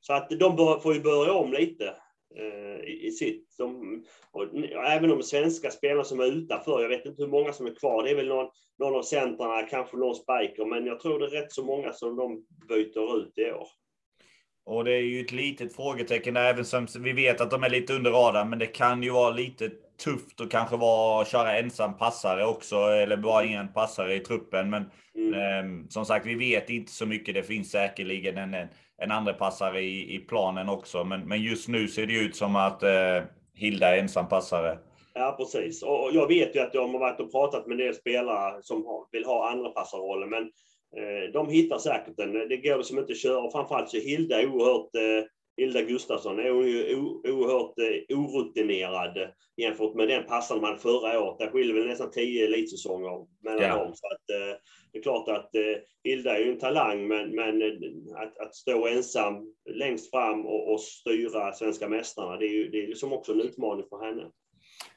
[0.00, 1.96] Så att de bör, får ju börja om lite
[2.84, 3.54] i, i sitt.
[3.58, 4.54] De, och,
[4.86, 8.02] även de svenska spelarna som är utanför, jag vet inte hur många som är kvar.
[8.02, 11.42] Det är väl någon, någon av centrarna, kanske någon spiker, men jag tror det är
[11.42, 13.68] rätt så många som de byter ut i år.
[14.66, 17.70] Och det är ju ett litet frågetecken där, även som vi vet att de är
[17.70, 19.70] lite under radarn, men det kan ju vara lite
[20.04, 24.70] tufft att kanske vara, köra ensam passare också, eller bara en passare i truppen.
[24.70, 25.34] Men mm.
[25.34, 27.34] eh, som sagt, vi vet inte så mycket.
[27.34, 31.68] Det finns säkerligen en, en, en andra passare i, i planen också, men, men just
[31.68, 33.22] nu ser det ut som att eh,
[33.54, 34.78] Hilda är ensam passare.
[35.14, 35.82] Ja, precis.
[35.82, 38.84] Och jag vet ju att de har varit och pratat med en del spelare som
[39.12, 40.50] vill ha andra passarrollen, men
[41.32, 42.32] de hittar säkert den.
[42.32, 43.50] Det går liksom inte att köra.
[43.50, 49.18] Framförallt så Hilda är oerhört eh, Hilda Gustafsson är ju oerhört eh, orutinerad
[49.56, 51.38] jämfört med den passaren hade förra året.
[51.38, 53.76] Det skiljer väl nästan tio elitsäsonger mellan ja.
[53.76, 53.92] dem.
[53.94, 54.60] Så att,
[54.94, 55.50] det är klart att
[56.04, 57.62] Hilda är ju en talang, men, men
[58.16, 62.82] att, att stå ensam längst fram och, och styra svenska mästarna, det är ju det
[62.82, 64.30] är liksom också en utmaning för henne.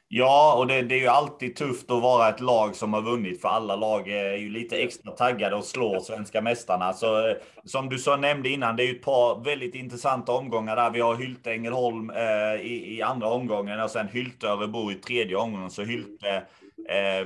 [0.09, 3.41] Ja, och det, det, är ju alltid tufft att vara ett lag som har vunnit,
[3.41, 6.93] för alla lag är ju lite extra taggade och slår svenska mästarna.
[6.93, 10.75] Så, eh, som du så nämnde innan, det är ju ett par väldigt intressanta omgångar
[10.75, 10.91] där.
[10.91, 15.35] Vi har Hylte Ängelholm eh, i, i, andra omgången och sen Hylte Örebro i tredje
[15.35, 15.69] omgången.
[15.69, 16.29] Så Hylte
[16.89, 17.25] eh,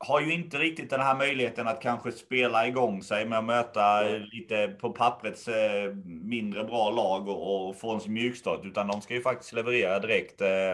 [0.00, 4.02] har ju inte riktigt den här möjligheten att kanske spela igång sig med att möta
[4.02, 9.14] lite på pappret eh, mindre bra lag och, och få en mjukstart, utan de ska
[9.14, 10.40] ju faktiskt leverera direkt.
[10.40, 10.70] Eh,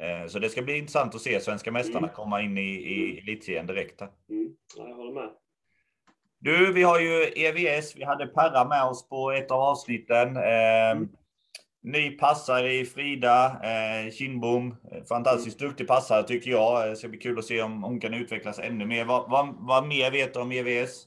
[0.00, 2.10] eh, så det ska bli intressant att se svenska mästarna mm.
[2.14, 4.00] komma in i, i elitserien direkt.
[4.00, 4.54] Mm.
[4.76, 5.30] jag håller med.
[6.38, 7.96] Du, vi har ju EVS.
[7.96, 10.36] Vi hade Perra med oss på ett av avsnitten.
[10.36, 11.08] Mm.
[11.82, 14.76] Ny passare i Frida eh, Kindbom.
[15.08, 16.88] Fantastiskt duktig passare tycker jag.
[16.88, 19.04] Det ska bli kul att se om hon kan utvecklas ännu mer.
[19.04, 21.06] Vad, vad, vad mer vet du om EVS?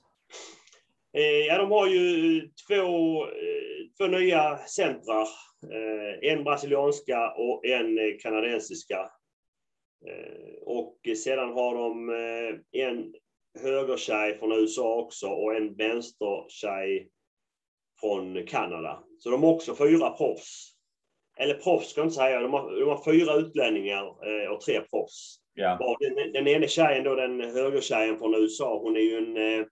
[1.14, 5.28] Eh, ja, de har ju två, eh, två nya centrar.
[5.72, 9.10] Eh, en brasilianska och en kanadensiska.
[10.08, 13.14] Eh, och sedan har de eh, en
[13.62, 17.10] högertjej från USA också och en vänstertjej
[18.00, 19.04] från Kanada.
[19.24, 20.70] Så de har också fyra proffs.
[21.38, 24.82] Eller proffs ska jag inte säga, de har, de har fyra utlänningar eh, och tre
[24.82, 25.36] proffs.
[25.54, 25.98] Ja.
[26.00, 29.66] Den, den ena tjejen då, den högertjejen från USA, hon är ju en, eh,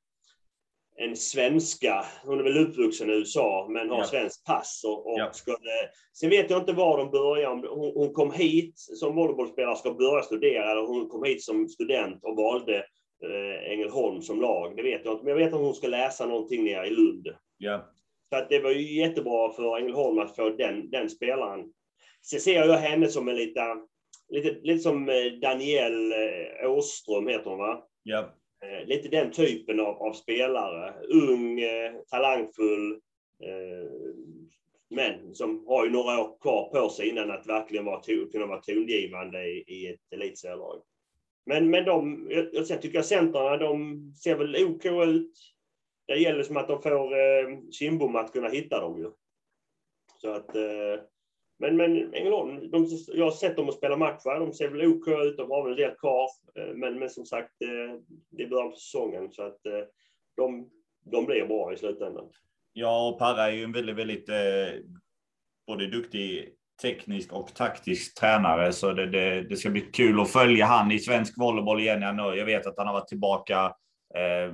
[0.98, 2.06] en svenska.
[2.26, 4.04] Hon är väl uppvuxen i USA men har Ja.
[4.04, 4.82] svenskt pass.
[4.88, 5.32] Och, och Ja.
[5.34, 5.72] skulle,
[6.14, 7.68] sen vet jag inte var de började.
[7.68, 12.24] Hon, hon kom hit som volleybollspelare ska börja studera eller hon kom hit som student
[12.24, 12.78] och valde
[13.24, 14.76] eh, Ängelholm som lag.
[14.76, 15.26] Det vet jag inte.
[15.26, 17.28] Men jag vet att hon ska läsa någonting nere i Lund.
[18.34, 21.74] Så att det var ju jättebra för Ängelholm att få den, den spelaren.
[22.22, 23.78] Sen ser jag henne som en lite,
[24.30, 27.88] lite, lite som eh, Daniel eh, Åström heter hon va?
[28.04, 28.36] Ja.
[28.66, 30.94] Eh, Lite den typen av, av spelare.
[31.08, 31.60] Ung,
[32.12, 33.00] talangfull,
[34.90, 38.62] men som har ju några år kvar på sig innan att verkligen vara, kunna vara
[38.62, 40.82] tongivande i, i ett elitserielag.
[41.46, 45.34] Men, men de, jag, jag sen tycker jag centrarna, de ser väl OK ut.
[46.12, 49.12] Det gäller som att de får eh, Kindbom att kunna hitta dem ju.
[50.18, 51.04] Så att, eh,
[51.60, 54.40] men, men Ängelholm, de, jag har sett dem att spela matcher.
[54.40, 55.38] De ser väl OK ut.
[55.38, 56.28] De har väl en del kvar.
[56.56, 59.32] Eh, men, men som sagt, eh, det är början på säsongen.
[59.32, 59.84] Så att eh,
[60.38, 60.70] de,
[61.12, 62.30] de blir bra i slutändan.
[62.74, 64.80] Ja, och Parra är ju en väldigt, väldigt eh,
[65.68, 70.66] både duktig teknisk och taktisk tränare, så det, det, det ska bli kul att följa
[70.66, 72.02] han i svensk volleyboll igen.
[72.02, 73.66] Jag, jag vet att han har varit tillbaka
[74.16, 74.54] eh,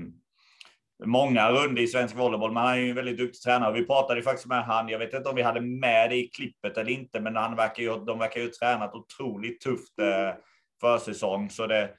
[1.05, 3.73] många runder i svensk volleyboll, men han är ju en väldigt duktig tränare.
[3.73, 4.89] Vi pratade ju faktiskt med han.
[4.89, 7.83] Jag vet inte om vi hade med det i klippet eller inte, men han verkar
[7.83, 10.35] ju, de verkar ju tränat otroligt tufft eh,
[10.81, 11.89] försäsong, så det,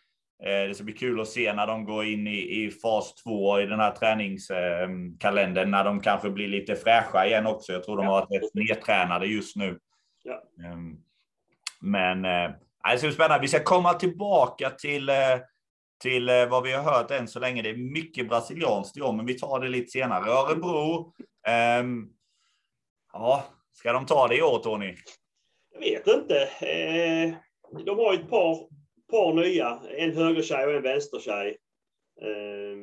[0.43, 3.61] Eh, Det ska bli kul att se när de går in i, i fas två
[3.61, 7.73] i den här träningskalendern, när de kanske blir lite fräscha igen också.
[7.73, 9.79] Jag tror de har varit rätt nedtränade just nu.
[10.23, 10.43] Ja.
[10.65, 10.97] Ehm,
[11.81, 12.51] Men eh,
[12.93, 13.43] det ska bli spännande.
[13.43, 15.11] Vi ska komma tillbaka till,
[15.99, 17.63] till eh, vad vi har hört än så länge.
[17.63, 20.31] Det är mycket brasilianskt i år, men vi tar det lite senare.
[20.31, 21.13] Örebro.
[21.47, 22.09] ehm,
[23.13, 24.95] Ja, ska de ta det i år, Tony?
[25.73, 26.43] Jag vet inte.
[26.43, 27.35] Eh,
[27.85, 28.69] de har ju ett par,
[29.11, 29.81] par nya.
[29.97, 31.57] En högertjej och en vänstertjej.
[32.23, 32.77] Eh,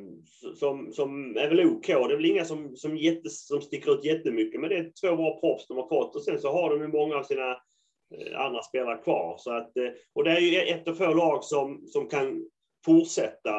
[0.54, 1.86] som, som är väl OK.
[1.86, 4.60] Det är väl inga som, som, jätte, som sticker ut jättemycket.
[4.60, 6.16] Men det är två bra proffs de har fått.
[6.16, 9.36] Och sen så har de ju många av sina eh, andra spelare kvar.
[9.38, 9.72] Så att,
[10.14, 12.44] och det är ju ett av få lag som, som kan
[12.86, 13.56] fortsätta.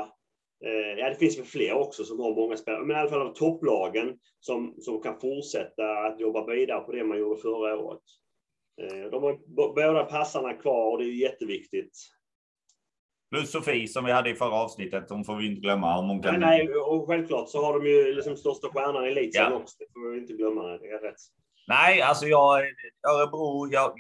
[0.66, 2.84] Eh, ja, det finns väl fler också som har många spelare.
[2.86, 7.04] Men i alla fall av topplagen som, som kan fortsätta att jobba vidare på det
[7.04, 8.02] man gjorde förra året.
[8.82, 9.38] Eh, De har
[9.76, 11.92] båda passarna kvar och det är jätteviktigt.
[13.32, 15.10] Plus Sofie som vi hade i förra avsnittet.
[15.10, 16.00] Hon får vi inte glömma.
[16.00, 16.40] Om hon kan...
[16.40, 19.58] Nej, nej, och självklart så har de ju liksom största stjärnan i elitserien Ja.
[19.58, 19.76] också.
[19.80, 20.64] Det får vi inte glömma.
[20.64, 21.16] Det är rätt.
[21.68, 22.60] Nej, alltså jag,
[23.10, 23.94] Örebro, jag,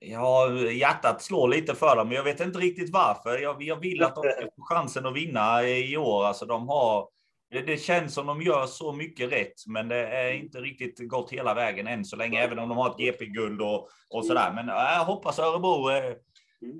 [0.00, 3.38] jag, hjärtat slår lite för dem, men jag vet inte riktigt varför.
[3.38, 6.24] Jag, jag vill att de ska få chansen att vinna i år.
[6.24, 7.08] Alltså de har,
[7.50, 11.32] det, det känns som de gör så mycket rätt, men det är inte riktigt gått
[11.32, 14.52] hela vägen än så länge, även om de har ett GP-guld och, och sådär.
[14.54, 16.14] Men äh, jag hoppas Örebro eh,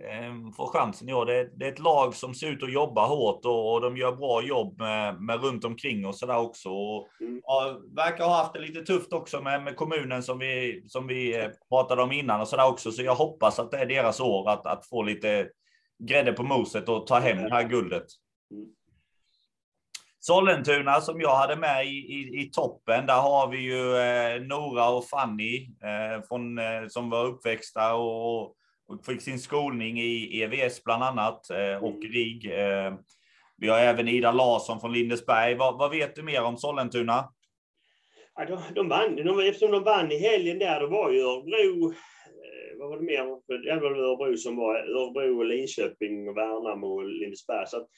[0.04, 1.26] eh, eh, får chansen i år.
[1.26, 4.12] Det, det är ett lag som ser ut att jobba hårt och, och de gör
[4.12, 6.68] bra jobb med, med runt omkring och sådär också.
[6.68, 7.40] Och, Mm.
[7.44, 11.40] Ja, verkar ha haft det lite tufft också med, med kommunen som vi, som vi
[11.40, 12.92] eh, pratade om innan och sådär också.
[12.92, 15.48] Så jag hoppas att det är deras år att, att få lite
[15.98, 18.06] grädde på moset och ta hem det här guldet.
[18.50, 18.66] Mm.
[20.20, 24.88] Sollentuna som jag hade med i, i, i toppen, där har vi ju eh, Nora
[24.88, 28.54] och Fanny eh, från, eh, som var uppväxta och,
[28.88, 32.12] och fick sin skolning i EVS bland annat eh, och Mm.
[32.12, 32.46] RIG.
[32.46, 32.94] Eh,
[33.56, 35.54] vi har även Ida Larsson från Lindesberg.
[35.54, 37.24] Vad, vad vet du mer om Sollentuna?
[38.34, 41.90] Ja, de, de vann, de, eftersom de vann i helgen där, det var ju Örebro,
[41.90, 43.18] eh, vad var det mer?
[43.64, 47.66] Det var Örebro som var Örebro, Linköping, Värnamo och Lindesberg.
[47.66, 47.88] Så att,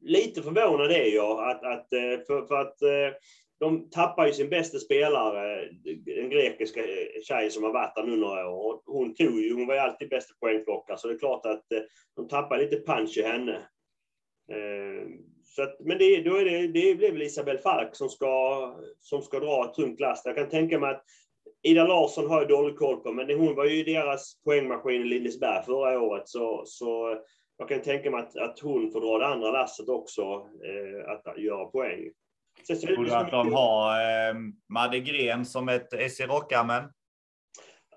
[0.00, 1.88] lite förvånad är jag att, att
[2.26, 2.82] för, för att
[3.62, 5.68] de tappar ju sin bästa spelare,
[6.04, 6.80] den grekiska
[7.22, 8.72] tjejen som har varit där nu några år.
[8.74, 11.72] Och Hon tog ju, hon var ju alltid bästa poängplockare, så det är klart att
[11.72, 11.80] eh,
[12.16, 13.54] de tappar lite punch i henne.
[14.52, 15.08] Eh,
[15.44, 19.22] så att, men det, då är det, det blir väl Isabel Falk som ska, som
[19.22, 20.26] ska dra ett tungt last.
[20.26, 21.04] Jag kan tänka mig att
[21.62, 25.64] Ida Larsson har jag dålig koll på, men hon var ju deras poängmaskin i Lindesberg
[25.64, 26.28] förra året.
[26.28, 27.18] Så, så
[27.56, 30.22] jag kan tänka mig att, att hon får dra det andra lasset också,
[30.64, 32.10] eh, att göra poäng.
[32.66, 34.34] Tror du att de har eh,
[34.68, 36.84] Madde Gren som ett SC Rockamen?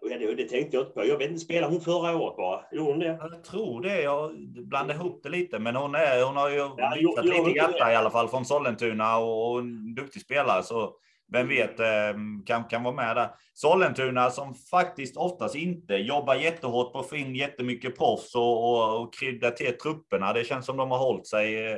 [0.01, 1.05] Ja, det, det tänkte jag inte på.
[1.05, 2.61] Jag vet inte, spelade hon förra året bara?
[2.71, 3.17] Gjorde hon det?
[3.21, 4.01] Jag tror det.
[4.01, 4.31] Jag
[4.67, 7.95] blandar ihop det lite, men hon, är, hon har ju Ja, visat lite hjärta i
[7.95, 10.63] alla fall från Sollentuna och, och en duktig spelare.
[10.63, 10.95] Så
[11.31, 12.13] vem vet, eh,
[12.45, 13.29] kan, kan vara med där.
[13.53, 19.01] Sollentuna som faktiskt oftast inte jobbar jättehårt på att få in jättemycket proffs och, och,
[19.01, 20.33] och krydda till trupperna.
[20.33, 21.77] Det känns som de har hållit sig eh,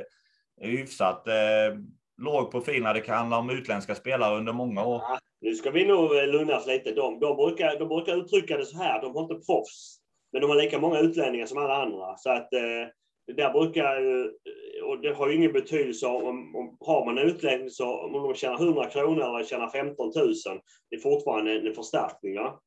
[0.60, 1.34] hyfsat eh,
[2.18, 5.00] låg profil när det kan handla om utländska spelare under många år.
[5.02, 6.92] Ja, nu ska vi nog eh, lugna oss lite.
[6.92, 9.98] De, de, brukar, de brukar uttrycka det så här, de har inte proffs,
[10.32, 12.16] men de har lika många utlänningar som alla andra.
[12.16, 12.88] Så att eh,
[13.26, 17.28] det där brukar, eh, och det har ju ingen betydelse om, om har man en
[17.28, 20.34] utlänning så om de tjänar 100 kronor eller tjänar 15 000,
[20.90, 22.34] det är fortfarande en, en förstärkning.
[22.34, 22.60] Ja?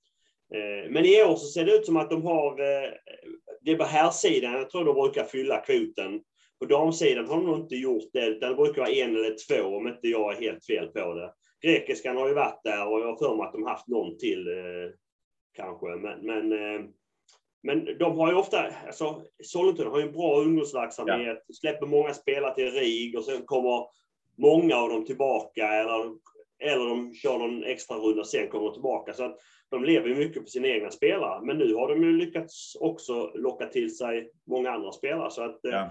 [0.56, 2.90] Eh, men i år så ser det ut som att de har, eh,
[3.62, 6.22] det är på här sidan jag tror de brukar fylla kvoten.
[6.62, 9.78] På damsidan har de nog inte gjort det, utan det brukar vara en eller två
[9.78, 11.34] om inte jag är helt fel på det.
[11.62, 14.48] Grekiskan har ju varit där och jag har för mig att de haft någon till
[14.48, 14.94] eh,
[15.54, 15.88] kanske.
[15.88, 16.50] Men, men,
[17.64, 21.54] men de har ju ofta, alltså Sollentuna har ju en bra ungdomsverksamhet, ja.
[21.54, 23.86] släpper många spelare till RIG och sen kommer
[24.38, 26.16] många av dem tillbaka eller,
[26.60, 29.14] eller de kör någon extra runda sen kommer de tillbaka.
[29.14, 29.38] Så att
[29.70, 31.46] de lever mycket på sina egna spelare.
[31.46, 35.32] Men nu har de ju lyckats också locka till sig många andra spelare.
[35.32, 35.90] Så att, eh, ja.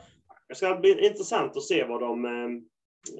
[0.50, 2.32] Det ska bli intressant att se vad de eh,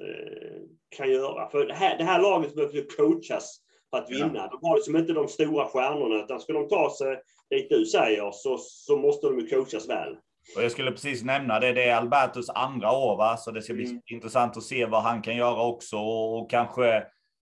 [0.05, 0.61] eh,
[0.97, 1.49] kan göra.
[1.49, 3.57] För det här, det här laget behöver coachas
[3.89, 4.31] för att vinna.
[4.35, 4.59] Ja.
[4.61, 8.31] De har liksom inte de stora stjärnorna, utan ska de ta sig dit du säger
[8.31, 10.17] så, så måste de ju coachas väl.
[10.55, 13.37] Och jag skulle precis nämna det, det är Albertos andra år, va?
[13.37, 14.01] så det ska bli mm.
[14.05, 17.03] intressant att se vad han kan göra också och, kanske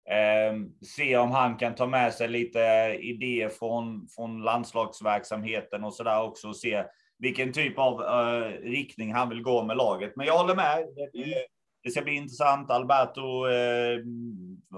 [0.09, 0.55] Eh,
[0.97, 2.59] se om han kan ta med sig lite
[3.01, 6.83] idéer från, från landslagsverksamheten och så där också och se
[7.21, 10.15] vilken typ av eh, riktning han vill gå med laget.
[10.15, 10.85] Men jag håller med.
[11.13, 11.45] Det,
[11.83, 12.71] det ska bli intressant.
[12.71, 13.99] Alberto eh,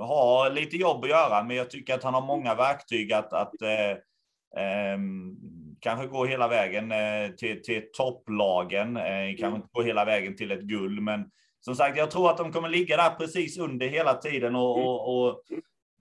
[0.01, 3.61] har lite jobb att göra, men jag tycker att han har många verktyg att, att
[3.61, 5.35] eh, ehm,
[5.79, 6.93] kanske gå hela vägen
[7.37, 8.95] till, till topplagen.
[9.39, 11.25] Kanske inte gå hela vägen till ett guld, men
[11.59, 15.27] som sagt, jag tror att de kommer ligga där precis under hela tiden och, och,
[15.27, 15.43] och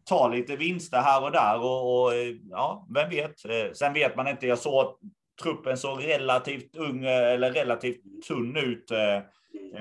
[0.05, 1.61] ta lite vinster här och där.
[1.61, 2.13] Och, och,
[2.51, 3.35] ja, vem vet?
[3.77, 4.47] Sen vet man inte.
[4.47, 4.99] Jag såg
[5.43, 8.91] truppen såg relativt ung eller relativt tunn ut.
[8.91, 9.21] Eh,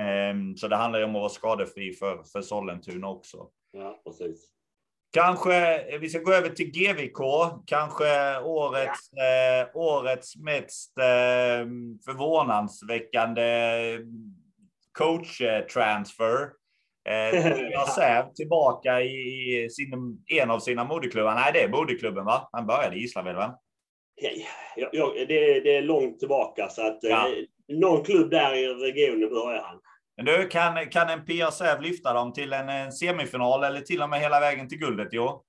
[0.01, 3.47] ehm, så det handlar ju om att vara skadefri för, för Sollentuna också.
[3.71, 4.51] Ja, precis.
[5.13, 7.19] Kanske vi ska gå över till GVK,
[7.65, 9.61] kanske årets, ja.
[9.61, 11.65] eh, årets mest eh,
[12.05, 13.43] förvånansväckande
[14.97, 16.49] coach-transfer.
[17.09, 21.35] Eh, Säv tillbaka i sin, en av sina moderklubbar.
[21.35, 22.49] Nej, det är moderklubben, va?
[22.51, 23.59] Han började i Gislaved, va?
[24.15, 27.27] Ja, ja, det, det, är långt tillbaka, så att ja.
[27.27, 27.33] eh,
[27.67, 29.81] någon klubb där i regionen börjar han.
[30.17, 34.09] Men du, kan, kan en Pia Säv lyfta dem till en, semifinal eller till och
[34.09, 35.41] med hela vägen till guldet i år?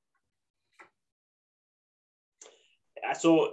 [3.08, 3.48] Alltså,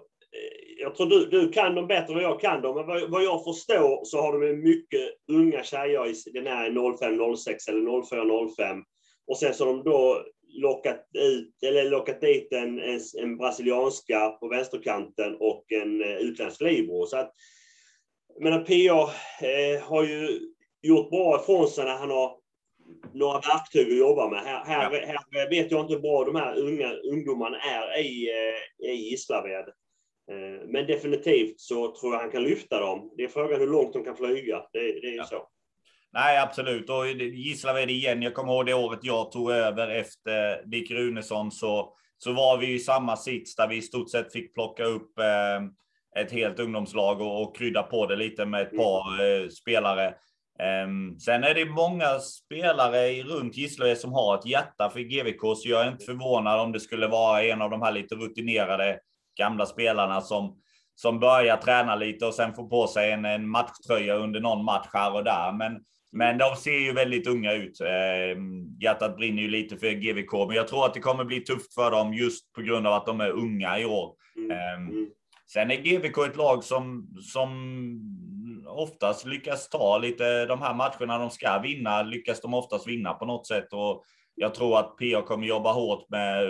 [0.78, 3.24] jag tror du, du kan dem bättre än vad jag kan dem, men vad, vad
[3.24, 8.56] jag förstår så har de mycket unga tjejer i den här 05, 06 eller 04,
[8.56, 8.84] 05.
[9.28, 14.48] Och sen så de då lockat, ut, eller lockat dit en, en, en brasilianska på
[14.48, 17.06] vänsterkanten och en uh, utländsk libero.
[17.06, 17.34] Så att,
[18.40, 20.40] men PA eh, har ju
[20.82, 22.40] gjort bra ifrån sig när han har
[23.14, 24.40] några verktyg att jobba med.
[24.40, 24.92] Här, här,
[25.32, 29.68] här vet jag inte hur bra de här unga ungdomarna är i, eh, i Gislaved.
[30.32, 33.14] Eh, men definitivt så tror jag han kan lyfta dem.
[33.18, 34.66] Det är frågan hur långt de kan flyga.
[34.74, 35.24] Det, det är ja.
[35.24, 35.48] så.
[36.14, 36.90] Nej, absolut.
[36.90, 41.94] Och Gislaved igen, jag kommer ihåg det året jag tog över efter Dick Runesson så,
[42.18, 46.22] så var vi i samma sits där vi i stort sett fick plocka upp eh,
[46.22, 49.44] ett helt ungdomslag och, och krydda på det lite med ett par mm.
[49.44, 50.14] eh, spelare.
[50.86, 55.70] Um, sen är det många spelare runt Gislaved som har ett hjärta för GVK, så
[55.70, 59.00] jag är inte förvånad om det skulle vara en av de här lite rutinerade
[59.38, 60.58] gamla spelarna som,
[60.96, 64.88] som börjar träna lite och sen får på sig en, en matchtröja under någon match
[64.94, 65.52] här och där.
[65.52, 65.80] Men,
[66.12, 67.82] men de ser ju väldigt unga ut.
[67.82, 68.42] Eh,
[68.82, 71.92] hjärtat brinner ju lite för GVK, men jag tror att det kommer bli tufft för
[71.92, 74.16] dem just på grund av att de är unga i år.
[74.52, 75.08] Eh,
[75.54, 77.50] sen är GVK ett lag som, som
[78.68, 83.26] oftast lyckas ta lite de här matcherna de ska vinna, lyckas de oftast vinna på
[83.26, 83.74] något sätt.
[83.74, 84.04] Och
[84.36, 86.46] jag tror att PA kommer jobba hårt med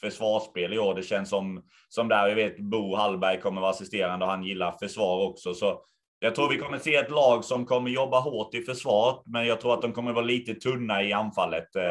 [0.00, 0.94] försvarsspel i år.
[0.94, 4.72] Det känns som, som där vi vet Bo Hallberg kommer vara assisterande och han gillar
[4.72, 5.54] försvar också.
[5.54, 5.80] Så
[6.24, 9.60] jag tror vi kommer se ett lag som kommer jobba hårt i försvaret, men jag
[9.60, 11.76] tror att de kommer vara lite tunna i anfallet.
[11.76, 11.82] Eh,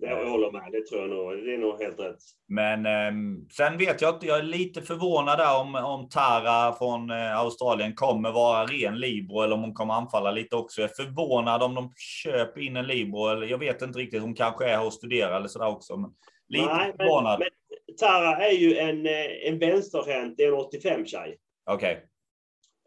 [0.00, 1.44] jag håller med, det tror jag nog.
[1.44, 2.18] Det är nog helt rätt.
[2.48, 3.12] Men eh,
[3.52, 7.94] sen vet jag inte, jag är lite förvånad där om, om Tara från eh, Australien
[7.94, 10.80] kommer vara ren libero eller om hon kommer anfalla lite också.
[10.80, 14.22] Jag är förvånad om de köper in en libero eller jag vet inte riktigt.
[14.22, 15.96] Hon kanske är här och studerar eller sådär också.
[15.96, 16.10] Men
[16.48, 17.38] Lite Nej, förvånad.
[17.38, 17.48] Men,
[17.86, 21.36] men Tara är ju en, eh, en vänsterhänt, en 85-tjej.
[21.66, 21.92] Okej.
[21.92, 21.96] Okay.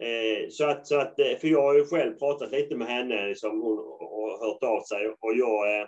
[0.02, 3.28] Eh, så att, så att, eh, för jag har ju själv pratat lite med henne,
[3.28, 5.08] liksom, hon har hört av sig.
[5.08, 5.88] Och jag,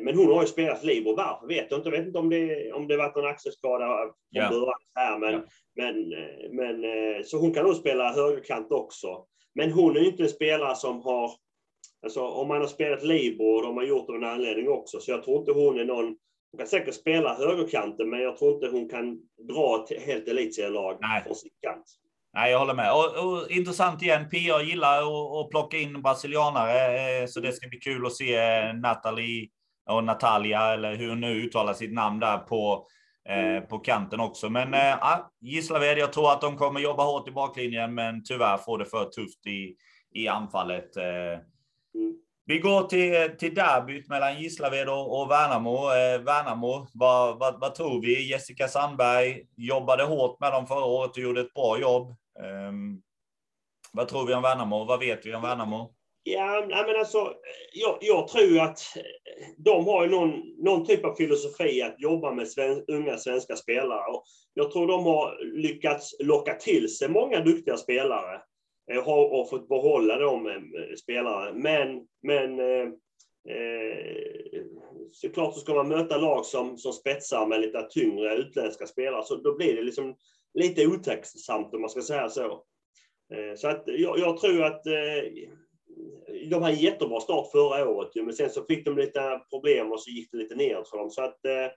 [0.00, 1.16] men hon har ju spelat Libro.
[1.16, 1.88] Varför vet jag inte.
[1.88, 4.50] Jag vet inte om det, om det varit en axelskada från yeah.
[4.50, 4.74] början.
[4.94, 5.42] Här, men, yeah.
[5.74, 9.24] men, men, så hon kan nog spela högerkant också.
[9.54, 11.30] Men hon är inte en spelare som har
[12.02, 15.10] Alltså om man har spelat Libro, de har gjort det av en anledning också, så
[15.10, 16.16] jag tror inte hon är någon
[16.50, 20.98] hon kan säkert spela högerkanten, men jag tror inte hon kan dra ett helt elitserielag
[21.24, 21.86] från sin kant.
[22.34, 22.92] Nej, jag håller med.
[22.92, 25.02] Och, och intressant igen, Pia gillar
[25.40, 29.48] att plocka in brasilianare, eh, så det ska bli kul att se eh, Natalie
[29.90, 32.86] och Natalia, eller hur hon nu uttalar sitt namn där på,
[33.28, 34.50] eh, på kanten också.
[34.50, 38.78] Men eh, Gislaved, jag tror att de kommer jobba hårt i baklinjen, men tyvärr får
[38.78, 39.76] det för tufft i,
[40.14, 40.96] i anfallet.
[40.96, 41.38] Eh,
[42.46, 45.76] vi går till, till derbyt mellan Gislaved och, och Värnamo.
[45.76, 48.30] Eh, Värnamo, vad, vad, vad, tror vi?
[48.30, 52.16] Jessica Sandberg jobbade hårt med dem förra året och gjorde ett bra jobb.
[52.68, 53.02] Um,
[53.92, 54.84] vad tror vi om Värnamo?
[54.84, 55.94] Vad vet vi om Värnamo?
[56.22, 57.34] Ja, men alltså,
[57.72, 58.80] jag, jag tror att
[59.56, 64.10] de har någon, någon typ av filosofi att jobba med sven, unga svenska spelare.
[64.12, 64.24] Och
[64.54, 68.40] jag tror de har lyckats locka till sig många duktiga spelare.
[68.92, 70.88] Eh, och har, och fått behålla de spelarna.
[70.88, 71.52] Eh, spelare.
[71.52, 72.88] Men, men eh,
[73.56, 74.62] eh,
[75.12, 79.34] såklart så ska man möta lag som, som spetsar med lite tyngre utländska spelare, så
[79.34, 80.16] då blir det liksom
[80.54, 82.64] lite otacksamt om man ska säga så.
[83.34, 84.92] Eh, så att jag, jag tror att eh,
[86.50, 90.02] de hade en jättebra start förra året, men sen så fick de lite problem och
[90.02, 91.10] så gick det lite ner för dem.
[91.10, 91.72] Så att eh,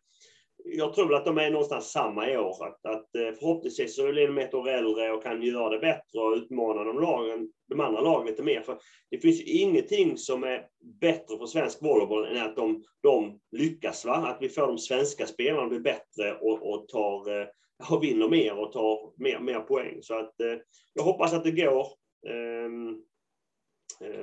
[0.66, 2.68] jag tror att de är någonstans samma i år.
[2.68, 3.10] Att, att
[3.40, 7.00] förhoppningsvis så blir de ett år äldre och kan göra det bättre och utmana de,
[7.00, 8.62] lagen, de andra lagen lite mer.
[8.62, 8.78] För
[9.12, 10.66] det finns ju ingenting som är
[11.02, 14.06] bättre för svensk volleyboll än att de, de lyckas.
[14.06, 14.14] Va?
[14.16, 17.48] Att vi får de svenska spelarna att bli bättre och, och, tar,
[17.92, 19.98] och vinner mer och tar mer, mer poäng.
[20.02, 20.60] Så att, eh,
[20.94, 21.88] jag hoppas att det går.
[22.30, 23.02] Ehm,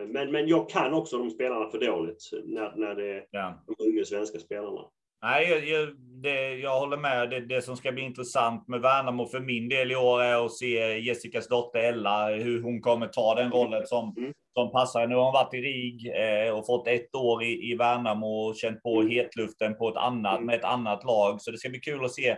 [0.09, 3.65] men, men jag kan också de spelarna för dåligt när, när det ja.
[3.67, 4.81] de unga svenska spelarna.
[5.23, 5.89] Nej, jag,
[6.23, 7.31] det, jag håller med.
[7.31, 10.53] Det, det, som ska bli intressant med Värnamo för min del i år är att
[10.53, 14.33] se Jessicas dotter Ella, hur hon kommer ta den rollen som, mm.
[14.55, 15.07] som passar.
[15.07, 18.57] Nu har hon varit i RIG eh, och fått ett år i, i Värnamo och
[18.57, 19.11] känt på mm.
[19.11, 20.47] hetluften på ett annat, mm.
[20.47, 21.41] med ett annat lag.
[21.41, 22.37] Så det ska bli kul att se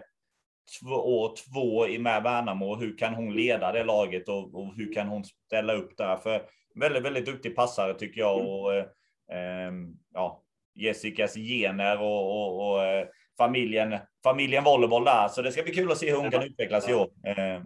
[0.81, 2.77] två, år två med Värnamo.
[2.77, 6.17] Hur kan hon leda det laget och, och hur kan hon ställa upp där?
[6.17, 6.43] För
[6.75, 8.49] väldigt, väldigt duktig passare tycker jag.
[8.49, 9.73] Och, eh,
[10.15, 10.43] ja,
[10.75, 13.07] Jessicas gener och, och, och eh,
[13.39, 15.29] familjen, familjen volleyboll där.
[15.29, 17.09] Så det ska bli kul att se hur hon kan utvecklas i år.
[17.27, 17.63] Eh.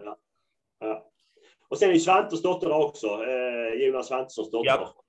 [0.80, 1.02] Ja.
[1.68, 4.70] Och sen är Svantes dotter också, eh, Jonas Svantessons dotter.
[4.70, 5.05] Ja.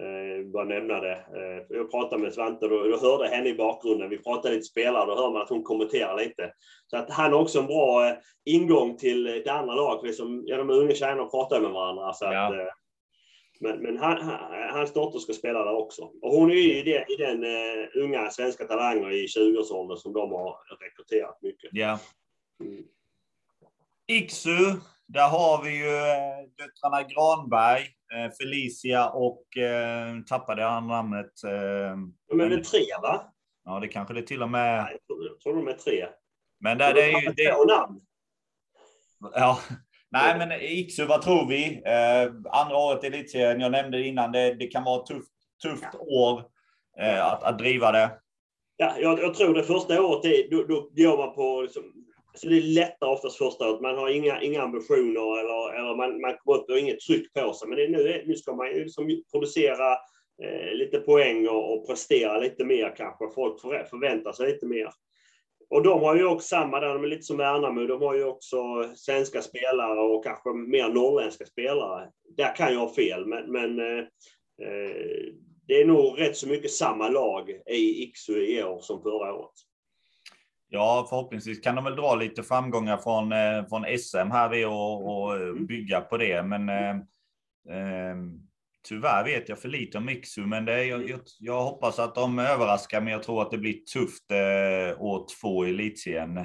[0.00, 1.12] Eh, bara nämna det.
[1.12, 4.10] Eh, jag pratade med Svante och jag hörde henne i bakgrunden.
[4.10, 6.52] Vi pratade lite spelare, då hör man att hon kommenterar lite.
[6.86, 10.04] Så att han har också en bra eh, ingång till det andra laget.
[10.04, 12.12] Liksom, ja, de unga tjejerna pratar med varandra.
[12.12, 12.46] Så ja.
[12.46, 12.72] att, eh,
[13.60, 14.18] men, men han,
[14.70, 16.02] hans dotter ska spela där också.
[16.22, 20.12] Och hon är ju i, det, i den uh, unga svenska talanger i 20-årsåldern som
[20.12, 21.70] de har rekryterat mycket.
[21.72, 21.98] Ja.
[22.60, 22.84] Mm.
[24.06, 24.58] Iksu,
[25.06, 27.95] där har vi ju uh, döttrarna Granberg,
[28.40, 31.32] Felicia och uh, tappade jag namnet.
[31.44, 31.96] Uh,
[32.28, 33.32] de är väl tre va?
[33.64, 34.82] Ja, det kanske det till och med.
[34.82, 36.06] Nej, jag, tror, de är tre.
[36.60, 37.32] Men där, det är ju...
[37.32, 37.66] Det...
[37.66, 38.00] namn.
[39.34, 39.60] Ja,
[40.10, 41.82] Nej, men Iksu, vad tror vi?
[41.84, 45.32] Eh, andra året i elitserien, jag nämnde innan, det, det kan vara ett tufft,
[45.62, 46.44] tufft år
[47.00, 48.10] eh, att, att driva det.
[48.76, 51.60] Ja, jag, jag, tror det första året, är, då, då går man på...
[51.60, 51.82] Liksom,
[52.38, 53.80] så det är lättare oftast första året.
[53.80, 57.52] Man har inga, inga ambitioner eller, eller man, man kommer upp och inget tryck på
[57.52, 57.68] sig.
[57.68, 59.92] Men det, nu, nu ska man liksom producera
[60.42, 63.24] eh, lite poäng och, och, prestera lite mer kanske.
[63.34, 64.90] Folk förväntar sig lite mer.
[65.70, 68.24] Och de har ju också samma där, de är lite som Värnamo, de har ju
[68.24, 68.56] också
[68.96, 72.10] svenska spelare och kanske mer norrländska spelare.
[72.36, 74.04] Där kan jag ha fel, men, men eh,
[74.62, 75.32] eh,
[75.66, 79.54] det är nog rätt så mycket samma lag i Iksu i år som förra året.
[80.76, 85.36] Ja, förhoppningsvis kan de väl dra lite framgångar från, eh, från SM här och, och
[85.36, 85.66] mm.
[85.66, 86.42] bygga på det.
[86.42, 86.90] Men eh,
[87.76, 88.16] eh,
[88.88, 92.14] Tyvärr vet jag för lite om Mixu, men det är, jag, jag, jag, hoppas att
[92.14, 96.38] de överraskar, men jag tror att det blir tufft eh, år två i elitserien.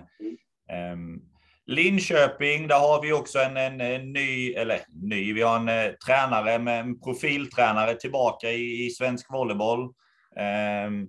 [0.94, 1.22] Um,
[1.66, 5.92] Linköping, där har vi också en, en, en, ny, eller ny, vi har en eh,
[6.06, 9.80] tränare med en profiltränare tillbaka i, i svensk volleyboll.
[9.80, 11.08] Um,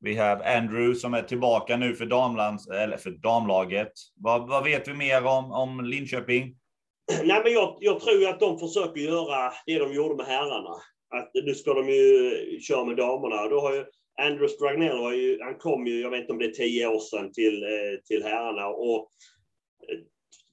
[0.00, 3.92] vi har Andrew som är tillbaka nu för, damlands, eller för damlaget.
[4.16, 6.56] Vad, vad vet vi mer om, om Linköping?
[7.24, 10.74] Nej, men jag, jag tror att de försöker göra det de gjorde med herrarna.
[11.14, 13.48] Att nu ska de ju köra med damerna.
[13.48, 13.84] Då har ju
[14.22, 17.00] Andrew Stragnell, har ju, han kom ju, jag vet inte om det är tio år
[17.00, 19.10] sedan, till, eh, till herrarna och
[19.88, 19.98] eh,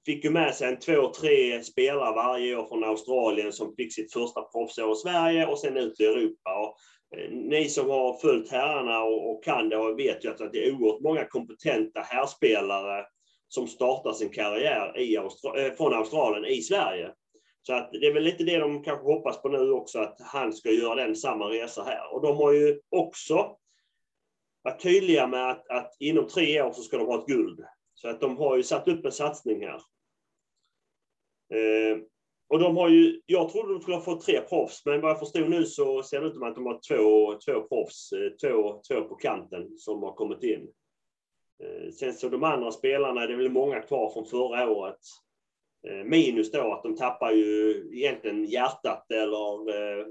[0.05, 4.13] fick ju med sig en två, tre spelare varje år från Australien som fick sitt
[4.13, 6.59] första proffsår i Sverige och sen ut i Europa.
[6.59, 6.75] Och,
[7.30, 11.01] ni som har följt herrarna och, och kan det vet ju att det är oerhört
[11.01, 13.05] många kompetenta herrspelare
[13.47, 17.11] som startar sin karriär i Austra eh, från Australien i Sverige.
[17.61, 20.53] Så att det är väl lite det de kanske hoppas på nu också, att han
[20.53, 22.13] ska göra den samma resa här.
[22.13, 23.57] Och de har ju också
[24.61, 27.66] varit tydliga med att, att inom tre år så ska de ha ett guld.
[27.93, 29.82] Så att de har ju satt upp en satsning här.
[31.53, 31.97] Eh,
[32.47, 35.19] och de har ju, jag trodde de skulle ha fått tre proffs, men vad jag
[35.19, 38.81] förstod nu så ser det ut som att de har två, två proffs, eh, två,
[38.87, 40.67] två på kanten som har kommit in.
[41.63, 44.99] Eh, sen så de andra spelarna, det är väl många kvar från förra året.
[45.87, 50.05] Eh, minus då att de tappar ju egentligen hjärtat eller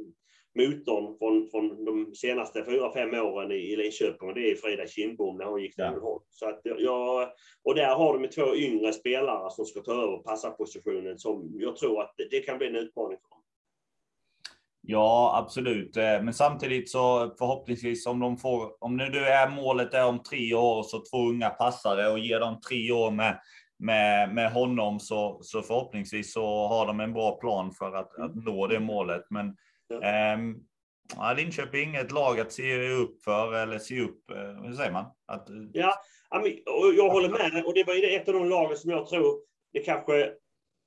[0.55, 4.87] motorn från, från de senaste fyra, fem åren i, i Linköping och det är Frida
[4.87, 6.23] Kindbom när hon gick till ja.
[6.31, 7.29] Så att jag,
[7.65, 12.03] och där har de två yngre spelare som ska ta över passarpositionen som jag tror
[12.03, 13.41] att det, det kan bli en utmaning för dem.
[14.87, 15.97] Ja, absolut.
[15.97, 20.23] Eh, men samtidigt så förhoppningsvis om de får, om det nu är målet är om
[20.23, 23.41] tre år, så två unga passare och ger dem tre år med,
[23.79, 28.35] med, med honom så, så förhoppningsvis så har de en bra plan för att, att
[28.35, 29.23] nå det målet.
[29.31, 29.57] Men
[30.03, 30.33] ja.
[30.33, 30.67] ähm,
[31.37, 35.05] Linköping ett lag att se upp för, eller se upp, eh, hur säger man?
[35.27, 35.95] Att, ja,
[36.97, 37.65] jag håller med.
[37.65, 39.41] Och det var ett av de lagen som jag tror
[39.73, 40.33] det kanske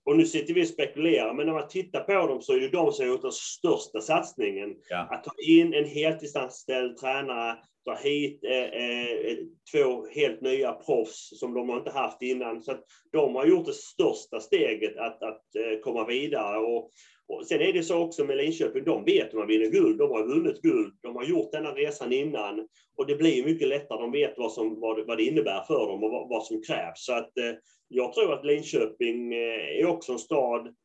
[0.08, 2.70] och nu sitter vi och spekulerar, men när man tittar på dem så är det
[2.70, 4.76] de som har gjort den största satsningen.
[4.89, 5.08] Ja.
[5.12, 9.38] Att ta in en heltidsanställd tränare, ta hit eh, eh,
[9.72, 12.62] två helt nya proffs som de har inte haft innan.
[12.62, 12.78] Så
[13.12, 16.58] de har gjort det största steget att, att eh, komma vidare.
[16.58, 16.91] Och,
[17.28, 19.97] och sen är det så också med Linköping, de vet hur man vinner guld.
[19.97, 20.93] De har vunnit guld.
[21.01, 22.67] De har gjort denna resan innan.
[22.95, 24.01] Och det blir mycket lättare.
[24.01, 27.05] De vet vad, som, vad, vad det innebär för dem och vad, vad som krävs.
[27.05, 27.53] Så att, eh,
[27.88, 30.75] jag tror att Linköping eh, är också en stad,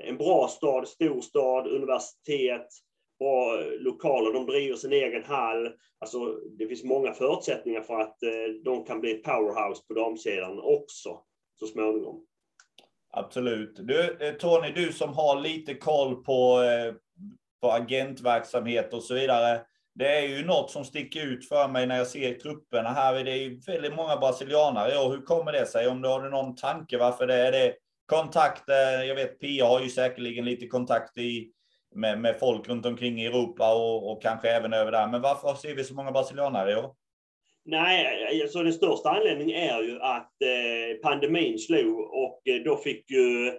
[0.00, 2.66] en bra stad, stor stad, universitet,
[3.18, 4.32] bra eh, lokaler.
[4.32, 5.70] De driver sin egen hall.
[5.98, 10.58] Alltså, det finns många förutsättningar för att eh, de kan bli ett powerhouse på damsidan
[10.58, 11.20] också
[11.58, 12.26] så småningom.
[13.16, 13.76] Absolut.
[13.76, 16.94] Du, eh, Tony, du som har lite koll på, eh,
[17.60, 19.60] på agentverksamhet och så vidare.
[19.94, 23.24] Det är ju något som sticker ut för mig när jag ser trupperna här.
[23.24, 24.98] Det är ju väldigt många brasilianare.
[24.98, 25.88] Och hur kommer det sig?
[25.88, 27.74] Om du har någon tanke varför det är det?
[28.06, 31.50] Kontakter, jag vet Pia har ju säkerligen lite kontakt i,
[31.94, 35.08] med, med folk runt omkring i Europa och, och kanske även över där.
[35.08, 36.94] Men varför ser vi så många brasilianare i år?
[37.68, 43.10] Nej, alltså den största anledningen är ju att eh, pandemin slog och eh, då fick
[43.10, 43.52] ju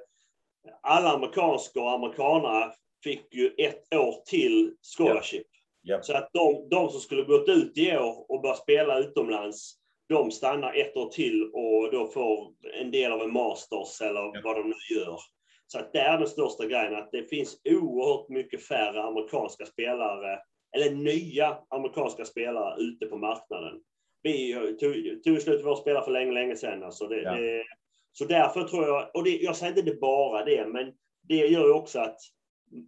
[0.82, 5.48] alla amerikanska och amerikanare fick ju ett år till scholarship.
[5.90, 6.06] Yep.
[6.06, 9.74] Så att de, de som skulle gått ut i år och börjat spela utomlands,
[10.10, 14.44] de stannar ett år till och då får en del av en masters eller yep.
[14.44, 15.20] vad de nu gör.
[15.68, 20.40] Så att det är den största grejen, att det finns oerhört mycket färre amerikanska spelare,
[20.76, 23.82] eller nya amerikanska spelare ute på marknaden.
[24.28, 26.84] Vi tog, tog slut vår spelare för länge, länge sedan.
[26.84, 27.36] Alltså det, ja.
[27.36, 27.64] det,
[28.12, 31.66] så därför tror jag, och det, jag säger inte det bara det, men det gör
[31.66, 32.20] ju också att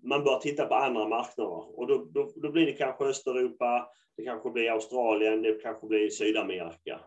[0.03, 1.79] man bör titta på andra marknader.
[1.79, 6.09] Och då, då, då, blir det kanske Östeuropa, det kanske blir Australien, det kanske blir
[6.09, 6.99] Sydamerika.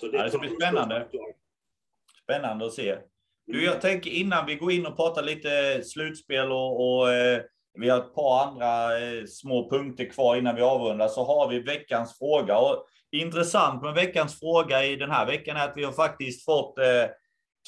[0.00, 1.08] Så det, ja, det ska bli spännande.
[2.22, 2.98] Spännande att se.
[3.46, 3.64] Du, mm.
[3.64, 7.42] jag tänker innan vi går in och pratar lite slutspel och, och eh,
[7.74, 11.58] vi har ett par andra eh, små punkter kvar innan vi avrundar, så har vi
[11.58, 12.58] veckans fråga.
[12.58, 16.78] Och intressant med veckans fråga i den här veckan är att vi har faktiskt fått
[16.78, 17.06] eh,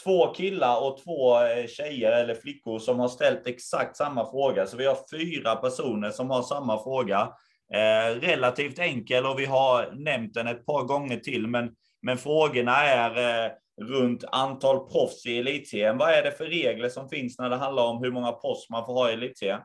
[0.04, 4.66] två killar och två eh, tjejer eller flickor som har ställt exakt samma fråga.
[4.66, 7.32] Så vi har fyra personer som har samma fråga.
[7.74, 11.70] Eh, relativt enkel och vi har nämnt den ett par gånger till, men,
[12.02, 15.98] men frågorna är eh, runt antal proffs i elitserien.
[15.98, 18.86] Vad är det för regler som finns när det handlar om hur många proffs man
[18.86, 19.60] får ha i elitserien?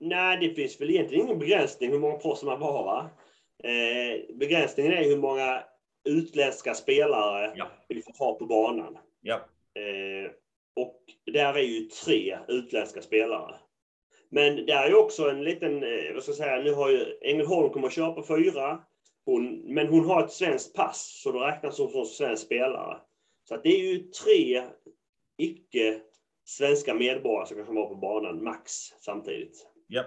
[0.00, 2.82] Nej, det finns väl egentligen ingen begränsning hur många proffs man får ha.
[2.82, 3.10] Va?
[3.64, 5.62] Eh, begränsningen är hur många
[6.04, 7.70] utländska spelare ja.
[7.88, 8.98] vi får ha på banan.
[9.20, 9.34] Ja.
[9.74, 10.30] Eh,
[10.76, 13.54] och där är ju tre utländska spelare.
[14.28, 17.18] Men det är ju också en liten, eh, vad ska jag säga, nu har ju
[17.22, 18.84] Ängelholm kommer att köpa fyra.
[19.24, 22.98] Hon, men hon har ett svenskt pass, så då räknas hon som svensk spelare.
[23.44, 24.62] Så att det är ju tre
[25.38, 26.00] icke
[26.44, 29.66] svenska medborgare som kan vara på banan max samtidigt.
[29.86, 30.04] Ja.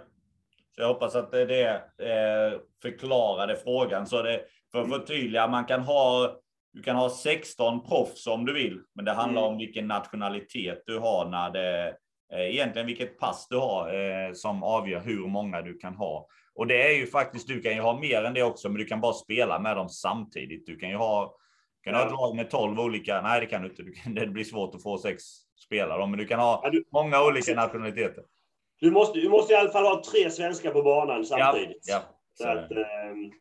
[0.76, 4.08] Så jag hoppas att det eh, förklarade frågan.
[4.08, 4.42] Så det,
[4.72, 6.38] för att förtydliga, man kan ha
[6.74, 9.52] du kan ha 16 proffs om du vill, men det handlar mm.
[9.52, 11.96] om vilken nationalitet du har när det
[12.32, 16.28] egentligen vilket pass du har eh, som avgör hur många du kan ha.
[16.56, 18.86] Och det är ju faktiskt, du kan ju ha mer än det också, men du
[18.86, 20.66] kan bara spela med dem samtidigt.
[20.66, 21.36] Du kan ju ha,
[21.84, 22.00] kan ja.
[22.00, 24.44] ha ett lag med 12 olika, nej det kan du inte, du kan, det blir
[24.44, 25.24] svårt att få sex
[25.66, 28.24] spelare, men du kan ha ja, du, många olika nationaliteter.
[28.82, 31.86] Du måste, du måste i alla fall ha tre svenskar på banan samtidigt.
[31.88, 32.02] Ja,
[32.40, 32.44] ja.
[32.44, 33.32] Så, att, ehm,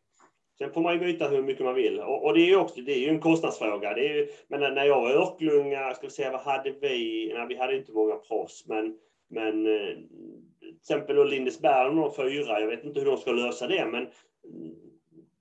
[0.61, 1.99] Sen får man ju byta hur mycket man vill.
[1.99, 3.93] Och, och det är ju också det är ju en kostnadsfråga.
[3.93, 7.31] Det är ju, men när jag var Örklunga, ska vi säga, vad hade vi?
[7.33, 8.97] Nej, vi hade inte många proffs, men,
[9.29, 9.95] men eh,
[10.59, 14.07] till exempel då Lindesberg, de fyra, jag vet inte hur de ska lösa det, men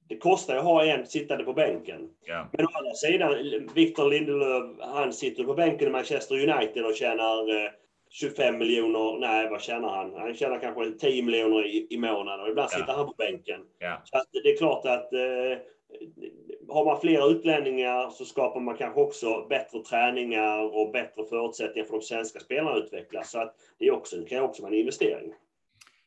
[0.09, 2.11] det kostar ju att ha en sittande på bänken.
[2.25, 2.49] Ja.
[2.53, 3.35] Men å andra sidan,
[3.75, 7.71] Victor Lindelöf, han sitter på bänken i Manchester United och tjänar eh,
[8.13, 10.15] 25 miljoner, nej vad tjänar han?
[10.15, 12.79] Han tjänar kanske 10 miljoner i, i månaden och ibland Ja.
[12.79, 13.61] sitter han på bänken.
[13.79, 14.03] Ja.
[14.05, 15.59] Så det är klart att eh,
[16.69, 21.93] har man fler utlänningar så skapar man kanske också bättre träningar och bättre förutsättningar för
[21.95, 23.31] de svenska spelarna att utvecklas.
[23.31, 25.33] Så att det, är också, det kan också vara en investering.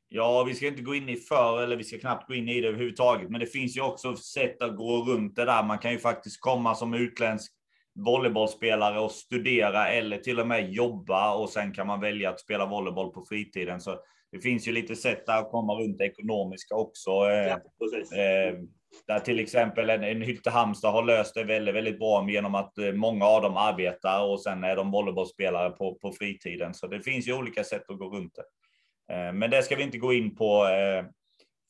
[0.10, 2.62] Ja, vi ska inte gå in i för, eller vi ska knappt gå in i
[2.62, 5.64] det överhuvudtaget, men det finns ju också sätt att gå runt det där.
[5.64, 7.52] Man kan ju faktiskt komma som utländsk
[7.96, 12.66] volleybollspelare och studera eller till och med jobba och sen kan man välja att spela
[12.66, 13.82] volleyboll på fritiden.
[13.82, 14.00] Så
[14.32, 17.12] det finns ju lite sätt att komma runt det ekonomiska också.
[17.12, 18.18] Eh, Ja.
[18.18, 18.56] Eh,
[19.08, 22.78] där till exempel en, en Hylte Halmstad har löst det väldigt, väldigt bra genom att
[22.78, 26.74] eh, många av dem arbetar och sen är de volleybollspelare på, på fritiden.
[26.74, 28.44] Så det finns ju olika sätt att gå runt det.
[29.16, 31.06] Eh, men det ska vi inte gå in på eh,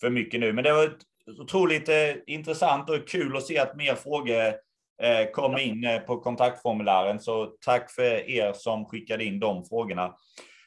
[0.02, 0.54] för mycket nu.
[0.54, 1.90] Men det var ett otroligt
[2.28, 4.54] intressant och kul att se att mer frågor
[5.02, 7.20] Eh, kom in eh, på kontaktformulären.
[7.20, 10.14] Så tack för er som skickade in de frågorna.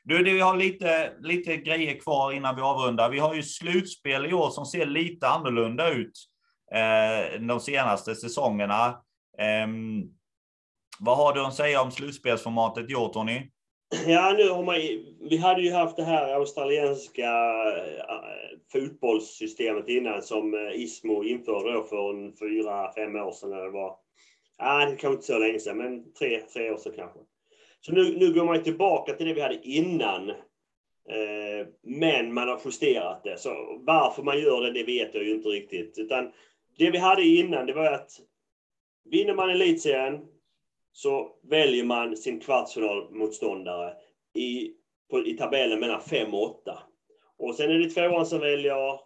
[0.04, 3.10] Du, vi har lite, lite grejer kvar innan vi avrundar.
[3.10, 6.12] Vi har ju slutspel i år som ser lite annorlunda ut
[6.74, 9.00] eh, de senaste säsongerna.
[9.38, 10.02] Ehm,
[10.98, 13.50] vad har du att säga om slutspelsformatet i år, Tony?
[14.06, 14.74] Ja, nu har man,
[15.30, 17.30] vi hade ju haft det här australienska
[18.08, 23.52] eh, fotbollssystemet innan som eh, Ismo införde då för en fyra, fem år sedan.
[23.52, 23.96] Eller det var.
[24.58, 27.18] Ja, det kanske inte så länge sedan, men tre, tre år sedan kanske.
[27.80, 30.30] Så nu, nu går man ju tillbaka till det vi hade innan.
[31.08, 33.38] Eh, men man har justerat det.
[33.38, 35.98] Så varför man gör det, det vet jag ju inte riktigt.
[35.98, 36.32] Utan
[36.78, 38.10] det vi hade innan, det var att
[39.10, 40.20] vinner man elitserien
[40.96, 43.94] så väljer man sin kvartsfinalmotståndare
[44.34, 44.72] i,
[45.10, 46.78] på, i tabellen mellan 5 och 8.
[47.38, 49.00] Och sen är det tvåan som väljer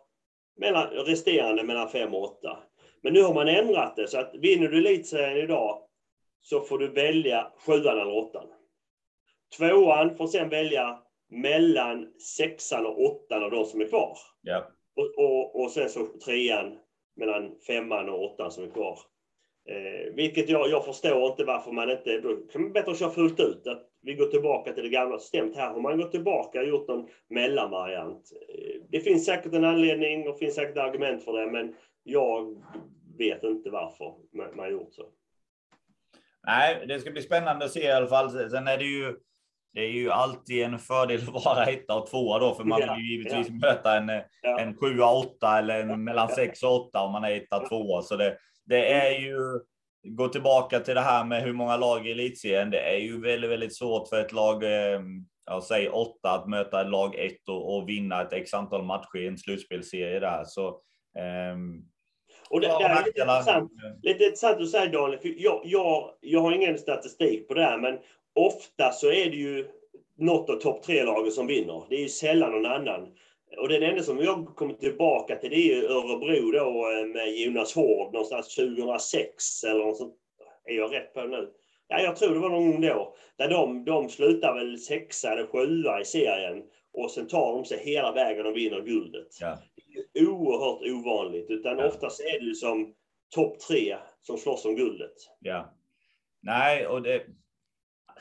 [0.57, 2.59] mellan, resterande mellan 5 och 8.
[3.03, 5.82] Men nu har man ändrat det så att vinner du elitserien idag
[6.41, 8.47] så får du välja sjuan eller åttan.
[9.59, 14.18] Tvåan får sen välja mellan sexan och åttan av de som är kvar.
[14.43, 14.70] Ja.
[14.97, 16.78] Och, och, och sen så trean
[17.16, 18.99] mellan femman och åttan som är kvar.
[19.70, 23.40] Eh, vilket jag, jag förstår inte varför man inte, då kan man bättre köra fullt
[23.40, 23.66] ut.
[23.66, 25.56] Att vi går tillbaka till det gamla systemet.
[25.56, 28.30] Här har man gått tillbaka och gjort någon mellanvariant.
[28.48, 32.62] Eh, det finns säkert en anledning och finns säkert argument för det, men jag
[33.18, 35.02] vet inte varför man, man gjort så.
[36.46, 38.50] Nej, det ska bli spännande att se i alla fall.
[38.50, 39.16] Sen är det ju,
[39.72, 43.04] det är ju alltid en fördel att vara etta och tvåa då, för man vill
[43.04, 43.68] ju givetvis ja.
[43.68, 44.60] möta en, Ja.
[44.60, 48.02] en sjua, åtta eller en mellan sex och åtta om man är etta, tvåa.
[48.02, 48.36] Så det,
[48.70, 49.60] det är ju,
[50.02, 52.70] gå tillbaka till det här med hur många lag i elitserien.
[52.70, 55.00] Det är ju väldigt, väldigt svårt för ett lag, eh,
[55.46, 59.26] ja, säg åtta, att möta lag ett och, och vinna ett x antal matcher i
[59.26, 60.44] en slutspelserie där.
[60.46, 60.80] Så,
[61.18, 61.82] ehm,
[62.50, 66.40] Och det, det är lite intressant, lite intressant att säga Daniel, för jag, jag, jag
[66.40, 67.98] har ingen statistik på det här, men
[68.34, 69.68] ofta så är det ju
[70.18, 71.82] något av topp tre-lagen som vinner.
[71.88, 73.08] Det är ju sällan någon annan.
[73.59, 77.34] Och den enda som jag kommer tillbaka till det är ju Örebro då eh, med
[77.36, 80.14] Jonas Hård någonstans 2006 eller något sånt.
[80.64, 81.51] Är jag rätt på det nu?
[81.88, 83.14] Ja, jag tror det var någon gång då.
[83.38, 87.78] Där de, de slutar väl sexa eller sjua i serien och sen tar de sig
[87.84, 89.28] hela vägen och vinner guldet.
[89.40, 89.59] ja.
[90.12, 91.86] Det är oerhört ovanligt, utan Ja.
[91.88, 92.94] oftast är det ju som
[93.34, 95.14] topp tre som slåss om guldet.
[95.40, 95.74] Ja.
[96.42, 97.22] Nej, och det,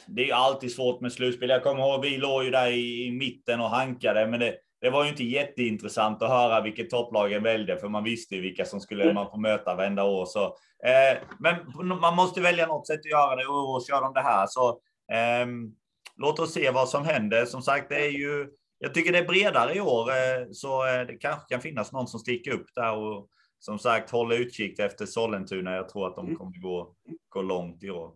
[0.07, 1.49] det är alltid svårt med slutspel.
[1.49, 4.89] Jag kommer ihåg, vi låg ju där i, i mitten och hankade, men det, det
[4.89, 8.80] var ju inte jätteintressant att höra vilket topplagen väljer, för man visste ju vilka som
[8.80, 10.25] skulle man få möta varenda år.
[10.25, 10.45] Så,
[10.86, 11.55] eh, men
[11.99, 14.45] man måste välja något sätt att göra det och i år kör de det här.
[14.47, 14.80] Så
[15.13, 15.71] ehm,
[16.17, 17.45] låt oss se vad som händer.
[17.45, 18.47] Som sagt, det är ju,
[18.80, 22.07] jag tycker det är bredare i år, eh, så eh, det kanske kan finnas någon
[22.07, 23.27] som sticker upp där och
[23.59, 25.75] som sagt, håll utkik efter Sollentuna.
[25.75, 26.38] Jag tror att de Mm.
[26.38, 26.93] kommer gå,
[27.30, 28.11] gå långt i år.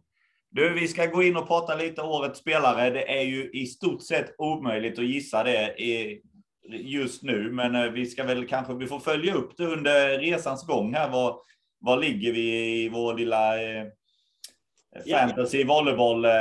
[0.49, 2.89] Du, vi ska gå in och prata lite årets spelare.
[2.89, 6.21] Det är ju i stort sett omöjligt att gissa det i,
[6.69, 10.67] just nu, men eh, vi ska väl kanske, vi får följa upp det under resans
[10.67, 11.09] gång här.
[11.09, 11.39] Var,
[11.79, 13.85] var ligger vi i vår lilla eh,
[15.05, 15.17] Ja.
[15.17, 16.31] fantasy volleyboll eh,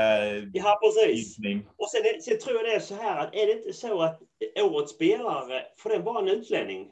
[0.53, 1.37] Ja, precis.
[1.77, 4.03] Och sen, är- sen tror jag det är så här att är det inte så
[4.03, 4.21] att
[4.63, 6.89] årets spelare, får den vara en utlänning?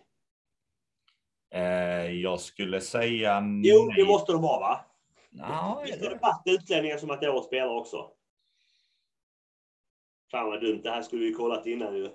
[1.54, 3.96] Eh, jag skulle säga Jo, nej.
[3.96, 4.80] det måste de vara va?
[5.30, 8.10] Ja, Visst har det varit utlänningar som att årets spelare också?
[10.30, 12.08] Fan vad dumt, det här skulle vi kollat innan ju.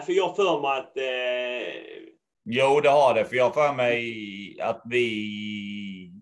[0.00, 2.02] För jag för mig att eh,
[2.44, 3.24] Jo, det har det.
[3.24, 6.12] För jag för mig att vi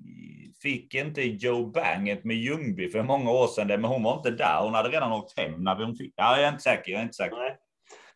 [0.63, 3.67] fick inte Joe Banget med Ljungby för många år sedan.
[3.67, 4.61] Men hon var inte där.
[4.63, 6.15] Hon hade redan åkt hem när hon fick.
[6.17, 6.93] Ja, jag är inte säker.
[6.93, 7.37] Jag är inte säker.
[7.37, 7.57] Nej.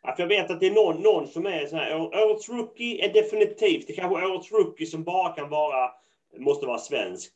[0.03, 2.01] Ja, för jag vet att det är någon, någon som är så här.
[2.01, 3.87] Årets rookie är definitivt.
[3.87, 5.91] Det kanske årets rookie som bara kan vara,
[6.39, 7.33] måste vara svensk.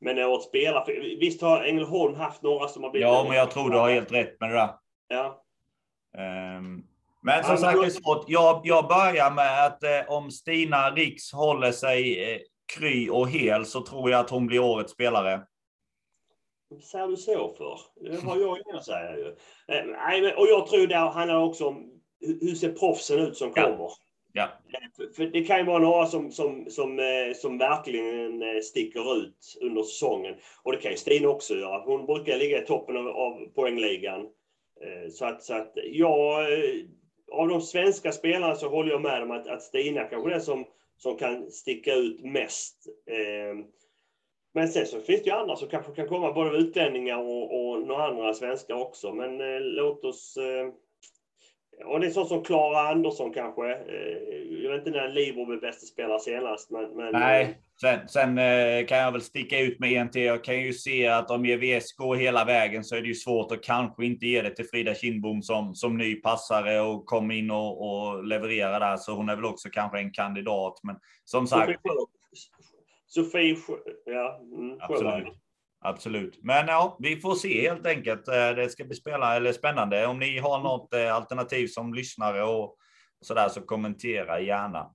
[0.00, 1.16] Men årets spelare.
[1.20, 3.08] Visst har Ängelholm haft några som har blivit...
[3.08, 4.70] Ja, men jag tror du har helt rätt med det där.
[5.08, 5.44] Ja.
[6.58, 6.84] Um,
[7.22, 8.24] men som sagt, det är svårt.
[8.28, 12.40] Jag, jag börjar med att eh, om Stina Riks håller sig eh,
[12.74, 15.40] kry och hel så tror jag att hon blir årets spelare.
[16.68, 17.80] Vad säger du så för?
[18.10, 19.26] Det har jag inget att säga ju.
[19.68, 23.76] Eh, och jag tror det handlar också om hur ser proffsen ut som kommer?
[23.78, 23.92] Ja.
[24.32, 24.48] Ja.
[24.72, 29.16] Eh, för det kan ju vara några som, som, som, eh, som verkligen eh, sticker
[29.16, 30.34] ut under säsongen.
[30.62, 31.82] Och det kan ju Stina också göra.
[31.84, 34.28] Hon brukar ligga i toppen av, av poängligan.
[35.12, 36.46] Så att, så att jag,
[37.32, 40.42] av de svenska spelarna så håller jag med om att, att Stina kanske är den
[40.42, 40.64] som,
[40.96, 42.86] som kan sticka ut mest.
[43.10, 43.64] Ehm,
[44.54, 47.86] men sen så finns det ju andra som kanske kan komma, både utlänningar och, och
[47.86, 49.12] några andra svenskar också.
[49.12, 50.68] Men eh, låt oss eh,
[51.84, 53.72] och det är så som Klara Andersson kanske.
[53.72, 56.70] Eh, jag vet inte när Libro blev bästa spelare senast.
[56.70, 57.12] Men, men...
[57.12, 60.22] Nej, sen, sen, eh, kan jag väl sticka ut med en till.
[60.22, 63.52] Jag kan ju se att om EVS går hela vägen så är det ju svårt
[63.52, 67.50] att kanske inte ge det till Frida Kindbom som, som ny passare och kom in
[67.50, 68.96] och, och leverera där.
[68.96, 70.80] Så hon är väl också kanske en kandidat.
[70.82, 71.80] Men som sagt.
[73.06, 73.56] Sofie, Sofie
[74.04, 74.40] ja.
[74.56, 75.41] Mm, Absolut.
[75.84, 76.38] Absolut.
[76.42, 78.28] Men ja, vi får se helt enkelt.
[78.28, 80.06] Eh, det ska bli spela, eller spännande.
[80.06, 82.76] Om ni har något eh, alternativ som lyssnare och
[83.20, 84.90] så där så kommentera gärna.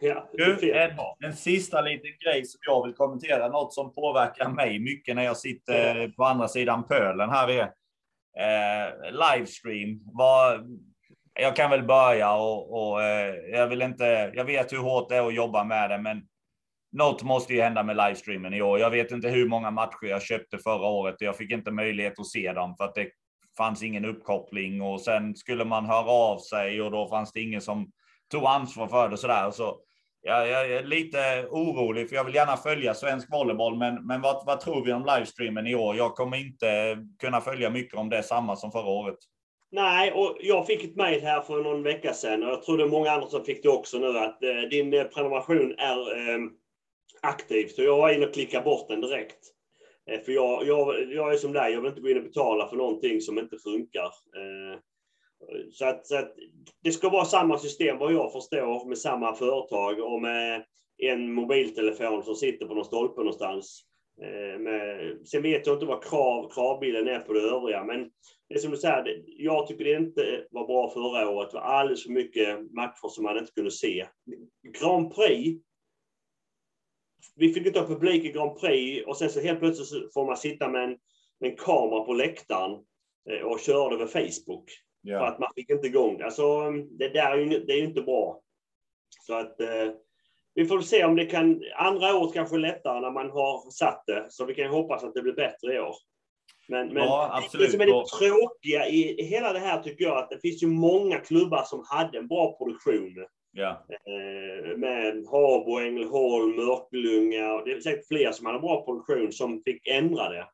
[0.00, 0.90] Ja, du, en,
[1.24, 3.48] en sista liten grej som jag vill kommentera.
[3.48, 7.62] Något som påverkar mig mycket när jag sitter på andra sidan pölen här är
[8.38, 10.00] eh, livestream.
[10.12, 10.66] Var,
[11.40, 14.32] jag kan väl börja och, och eh, jag vill inte.
[14.34, 16.27] Jag vet hur hårt det är att jobba med det, men
[16.92, 18.78] något måste ju hända med livestreamen i år.
[18.78, 21.16] Jag vet inte hur många matcher jag köpte förra året.
[21.18, 23.08] Jag fick inte möjlighet att se dem för att det
[23.56, 27.60] fanns ingen uppkoppling och sen skulle man höra av sig och då fanns det ingen
[27.60, 27.90] som
[28.30, 29.50] tog ansvar för det och sådär.
[29.50, 29.78] Så
[30.22, 34.46] jag, jag är lite orolig för jag vill gärna följa svensk volleyboll, men, men vad,
[34.46, 35.96] vad tror vi om livestreamen i år?
[35.96, 39.18] Jag kommer inte kunna följa mycket om det är samma som förra året.
[39.70, 42.84] Nej, och jag fick ett mejl här för någon vecka sedan och jag tror det
[42.84, 46.38] är många andra som fick det också nu att eh, din eh, prenumeration är eh,
[47.22, 47.74] aktivt.
[47.74, 49.38] Så jag var inne och klickade bort den direkt.
[50.10, 52.68] Eh, för jag, jag, jag är som dig, jag vill inte gå in och betala
[52.68, 54.06] för någonting som inte funkar.
[54.36, 54.80] Eh,
[55.72, 56.34] så att, så att
[56.82, 60.64] det ska vara samma system vad jag förstår med samma företag och med
[60.98, 63.84] en mobiltelefon som sitter på någon stolpe någonstans.
[64.22, 68.10] Eh, med, sen vet jag inte vad krav, kravbilden är på det övriga, men
[68.48, 71.50] det är som du säger, jag tycker det inte var bra förra året.
[71.50, 74.06] Det var alldeles för mycket matcher som man inte kunde se.
[74.78, 75.62] Grand Prix
[77.36, 80.36] vi fick inte ha publik i Grand Prix och sen så helt plötsligt får man
[80.36, 80.98] sitta med en,
[81.40, 82.78] med en kamera på läktaren
[83.30, 84.70] eh, och köra det över Facebook.
[85.02, 85.18] Ja.
[85.18, 86.24] För att man fick inte igång det.
[86.24, 88.40] Alltså, det där är ju, det är ju inte bra.
[89.26, 89.92] Så att eh,
[90.54, 94.26] vi får se om det kan, andra året kanske lättare när man har satt det.
[94.30, 95.94] Så vi kan hoppas att det blir bättre i år.
[96.68, 100.30] Men, men ja, det som är det tråkiga i hela det här tycker jag att
[100.30, 103.26] det finns ju många klubbar som hade en bra produktion.
[103.58, 103.86] Ja.
[103.90, 107.62] Eh, med Habo, Ängelholm, Mörklunga.
[107.64, 110.46] Det är säkert fler som hade bra produktion som fick ändra det.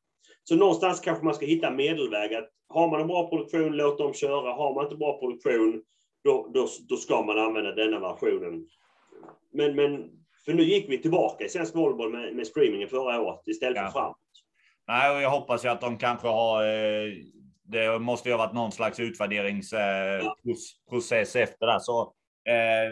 [0.45, 2.35] Så någonstans kanske man ska hitta medelväg.
[2.35, 4.53] Att har man en bra produktion, låt dem köra.
[4.53, 5.83] Har man inte bra produktion,
[6.25, 8.67] då, då, då ska man använda denna versionen.
[9.53, 10.11] Men, men
[10.45, 13.85] för nu gick vi tillbaka i svensk volleyboll med, med streamingen förra året istället ja.
[13.85, 14.17] för framåt.
[14.89, 17.13] Nej, och jag hoppas ju att de kanske har eh,
[17.67, 21.41] det måste ju ha varit någon slags utvärderingsprocess ja.
[21.41, 21.81] efter det.
[21.81, 22.09] Så Eh,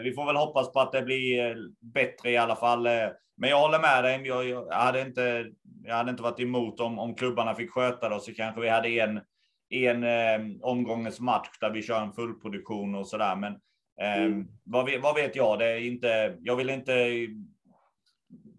[0.03, 2.85] vi får väl hoppas på att det blir eh, bättre i alla fall.
[2.85, 4.27] Eh, men jag håller med dig.
[4.27, 5.45] Jag, jag, hade, inte,
[5.83, 8.89] jag hade inte varit emot om, om klubbarna fick sköta det så kanske vi hade
[8.89, 9.21] en,
[9.69, 13.35] en eh, omgångens match där vi kör en fullproduktion och så där.
[13.35, 13.53] Men
[14.01, 14.47] eh, mm.
[14.63, 15.59] vad, vad, vet jag?
[15.59, 17.27] Det är inte, jag vill inte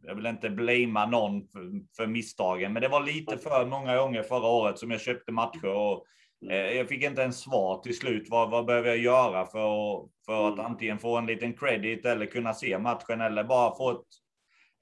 [0.07, 1.61] jag vill inte blamea någon för,
[1.97, 5.67] för misstagen, men det var lite för många gånger förra året som jag köpte matcher
[5.67, 8.27] och Eh, jag fick inte ens svar till slut.
[8.31, 10.67] Vad, vad behöver jag göra för, för att mm.
[10.67, 14.07] antingen få en liten credit eller kunna se matchen eller bara få ett,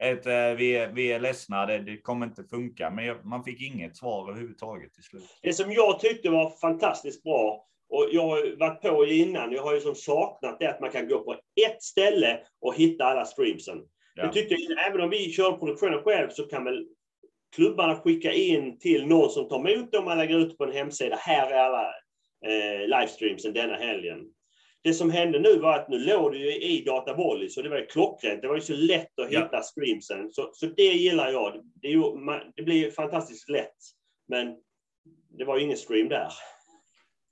[0.02, 2.90] ett eh, vi, vi är ledsna, det, det kommer inte funka.
[2.90, 5.38] Men man fick inget svar överhuvudtaget till slut.
[5.42, 9.74] Det som jag tyckte var fantastiskt bra och jag har varit på innan, jag har
[9.74, 11.32] ju som saknat det att man kan gå på
[11.66, 13.78] ett ställe och hitta alla streamsen.
[14.14, 14.22] Ja.
[14.22, 14.56] Jag tyckte,
[14.88, 16.86] även om vi kör produktionen själv så kan väl
[17.55, 21.16] klubbarna skicka in till någon som tar emot dem och lägger ut på en hemsida.
[21.16, 21.86] Här är alla
[22.46, 24.18] eh, livestreamsen denna helgen.
[24.82, 27.78] det som hände nu var att nu låg det ju i Datavolley, så det var
[27.78, 28.42] ju klockrent.
[28.42, 29.62] Det var ju så lätt att hitta ja.
[29.62, 30.32] screamsen.
[30.32, 31.61] Så, så det gillar jag.
[31.74, 32.03] Det, ju,
[32.57, 33.76] det blir fantastiskt lätt.
[34.28, 34.57] Men
[35.38, 36.28] det var ju ingen stream där.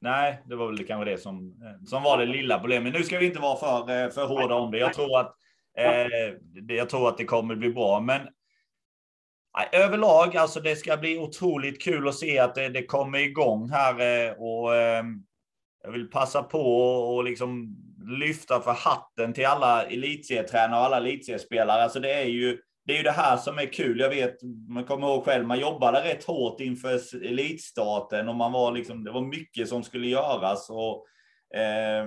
[0.01, 1.55] Nej, det var väl kanske det som,
[1.87, 2.93] som var det lilla problemet.
[2.93, 4.79] Nu ska vi inte vara för, eh, för hårda om det.
[4.79, 5.35] Jag tror att,
[5.79, 8.01] eh, jag tror att det kommer bli bra.
[8.01, 8.21] Men
[9.57, 13.70] nej, överlag, alltså det ska bli otroligt kul att se att det, det kommer igång
[13.70, 14.01] här.
[14.01, 15.05] Eh, och eh,
[15.82, 16.76] jag vill passa på
[17.14, 17.76] och liksom
[18.18, 21.82] lyfta för hatten till alla elitserietränare och alla elitseriespelare.
[21.82, 24.01] Alltså det är ju det är ju det här som är kul.
[24.01, 24.36] Jag vet,
[24.68, 29.11] man kommer ihåg själv, man jobbade rätt hårt inför elitstarten och man var liksom, det
[29.11, 30.70] var mycket som skulle göras.
[30.70, 31.07] Och,
[31.59, 32.07] eh,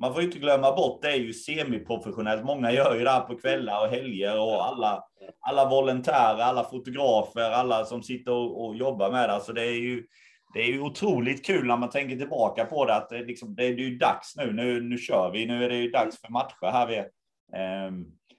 [0.00, 2.44] man får inte glömma bort, det är ju semiprofessionellt.
[2.44, 5.04] Många gör ju det här på kvällar och helger och alla,
[5.40, 9.40] alla volontärer, alla fotografer, alla som sitter och, och jobbar med det.
[9.40, 10.04] Så det är ju,
[10.54, 13.64] det är ju otroligt kul när man tänker tillbaka på det, att det, liksom, det
[13.64, 14.52] är ju dags nu.
[14.52, 14.80] nu.
[14.80, 16.86] Nu kör vi, nu är det ju dags för matcher här.
[16.86, 17.92] Vi, eh,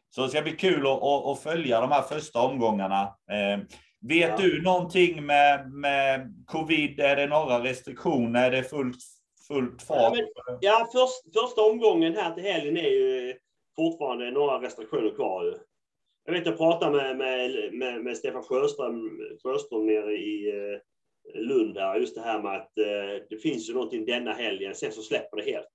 [0.09, 3.01] så det ska bli kul att, att, att följa de här första omgångarna.
[3.31, 3.59] Eh,
[4.01, 4.37] vet ja.
[4.37, 6.99] du någonting med, med covid?
[6.99, 8.47] Är det några restriktioner?
[8.47, 8.97] Är det fullt,
[9.47, 9.97] fullt fart?
[9.97, 13.35] Ja, men, ja först, första omgången här till helgen är ju
[13.75, 15.57] fortfarande några restriktioner kvar.
[16.25, 20.79] Jag vet, jag pratade med, med, med, med Stefan Sjöström, Sjöström nere i eh,
[21.41, 24.91] Lund där, just det här med att eh, det finns ju någonting denna helgen, sen
[24.91, 25.67] så släpper det helt.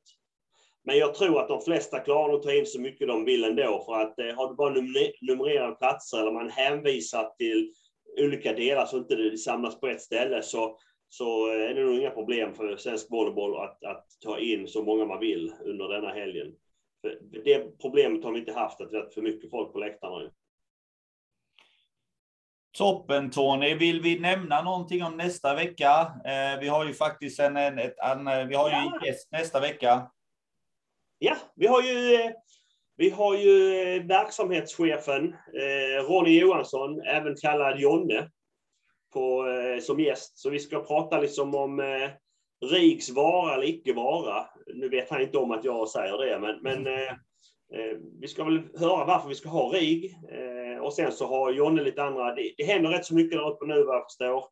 [0.85, 3.83] Men jag tror att de flesta klarar att ta in så mycket de vill ändå,
[3.87, 4.75] för att eh, har du bara
[5.21, 7.73] numrerade platser eller man hänvisar till
[8.19, 10.79] olika delar så inte det samlas på ett ställe så,
[11.09, 15.05] så är det nog inga problem för svensk volleyboll att, att ta in så många
[15.05, 16.55] man vill under denna helgen.
[17.01, 20.31] För det problemet har vi inte haft, att det är för mycket folk på läktarna.
[22.79, 23.75] Toppen Tony.
[23.75, 26.13] Vill vi nämna någonting om nästa vecka?
[26.25, 29.61] Eh, vi har ju faktiskt en, en, ett, en vi har ju en gäst nästa
[29.61, 30.11] vecka.
[31.19, 32.31] Ja, vi har ju, eh,
[32.97, 38.31] vi har ju eh, verksamhetschefen eh, Ronny Johansson, även kallad Jonne,
[39.13, 40.39] på, eh, som gäst.
[40.39, 42.11] Så vi ska prata liksom om eh,
[42.71, 44.47] RIGs vara eller icke vara.
[44.75, 47.11] Nu vet han inte om att jag säger det, men, men eh,
[47.75, 50.17] eh vi ska väl höra varför vi ska ha RIG.
[50.83, 53.67] och sen så har Jonne lite andra, det, det händer rätt så mycket där uppe
[53.67, 54.45] nu vad jag förstår.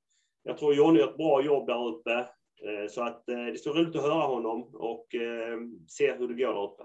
[0.43, 2.27] Jag tror Jonne gör ett bra jobb där uppe.
[2.63, 6.29] Eh, så att eh, det ska vara roligt att höra honom och eh, se hur
[6.29, 6.83] det går där uppe.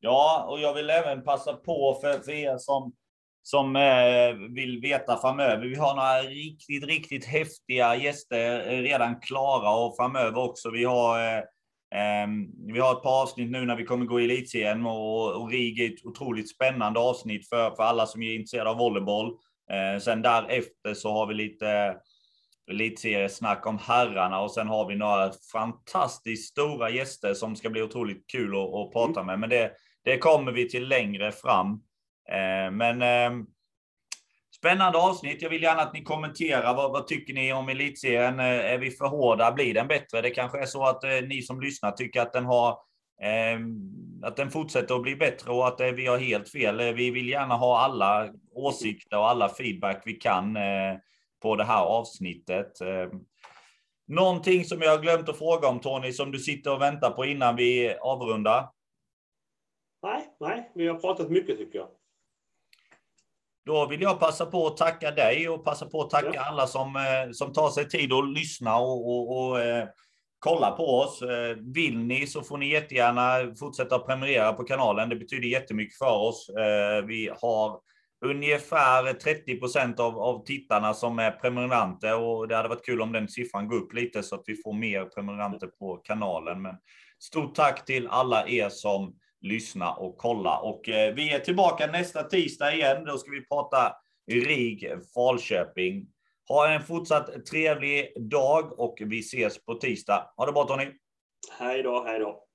[0.00, 2.92] Ja, och jag vill även passa på för, för er som,
[3.46, 3.72] som
[4.54, 5.66] vill veta framöver.
[5.66, 10.70] Vi har några riktigt, riktigt häftiga gäster redan klara och framöver också.
[10.70, 11.44] Vi har
[12.72, 15.80] vi har ett par avsnitt nu när vi kommer gå i elitserien och, och RIG
[15.80, 19.36] är ett otroligt spännande avsnitt för, för alla som är intresserade av volleyboll.
[20.00, 21.96] sen därefter så har vi lite
[22.70, 28.26] elitseriesnack om herrarna och sen har vi några fantastiskt stora gäster som ska bli otroligt
[28.26, 29.26] kul att, att prata mm.
[29.26, 29.38] med.
[29.38, 29.72] Men det,
[30.04, 31.80] det kommer vi till längre fram.
[32.32, 33.46] Eh, men ehm,
[34.56, 35.42] spännande avsnitt.
[35.42, 36.74] Jag vill gärna att ni kommenterar.
[36.74, 38.40] Vad, vad, tycker ni om elitserien?
[38.40, 39.52] Eh, är vi för hårda?
[39.52, 40.20] Blir den bättre?
[40.20, 42.78] Det kanske är så att eh, ni som lyssnar tycker att den har
[43.22, 43.76] ehm,
[44.22, 46.94] att den fortsätter att bli bättre och att vi har helt fel.
[46.94, 50.58] Vi vill gärna ha alla åsikter och alla feedback vi kan
[51.42, 52.80] på det här avsnittet.
[52.80, 53.10] Ehm,
[54.06, 57.24] någonting som jag har glömt att fråga om Tony, som du sitter och väntar på
[57.24, 58.68] innan vi avrundar?
[60.02, 61.88] Nej, nej, vi har pratat mycket tycker jag.
[63.66, 66.40] Då vill jag passa på att tacka dig och passa på att tacka ja.
[66.40, 69.88] alla som, eh, som tar sig tid att lyssna och, och, och eh,
[70.38, 71.22] kolla på oss.
[71.22, 75.08] Eh, vill ni så får ni jättegärna fortsätta prenumerera på kanalen.
[75.08, 76.48] Det betyder jättemycket för oss.
[76.48, 77.80] Eh, vi har
[78.24, 83.12] ungefär 30 procent av, av tittarna som är prenumeranter och det hade varit kul om
[83.12, 86.62] den siffran går upp lite så att vi får mer prenumeranter på kanalen.
[86.62, 86.74] Men
[87.18, 90.58] stort tack till alla er som Lyssna och kolla.
[90.58, 93.04] och eh, vi är tillbaka nästa tisdag igen.
[93.04, 93.92] Då ska vi prata
[94.30, 96.06] RIG Falköping.
[96.48, 100.32] Ha en fortsatt trevlig dag och vi ses på tisdag.
[100.36, 100.86] Ha det bra Tony!
[101.58, 102.45] Hej då, hej då!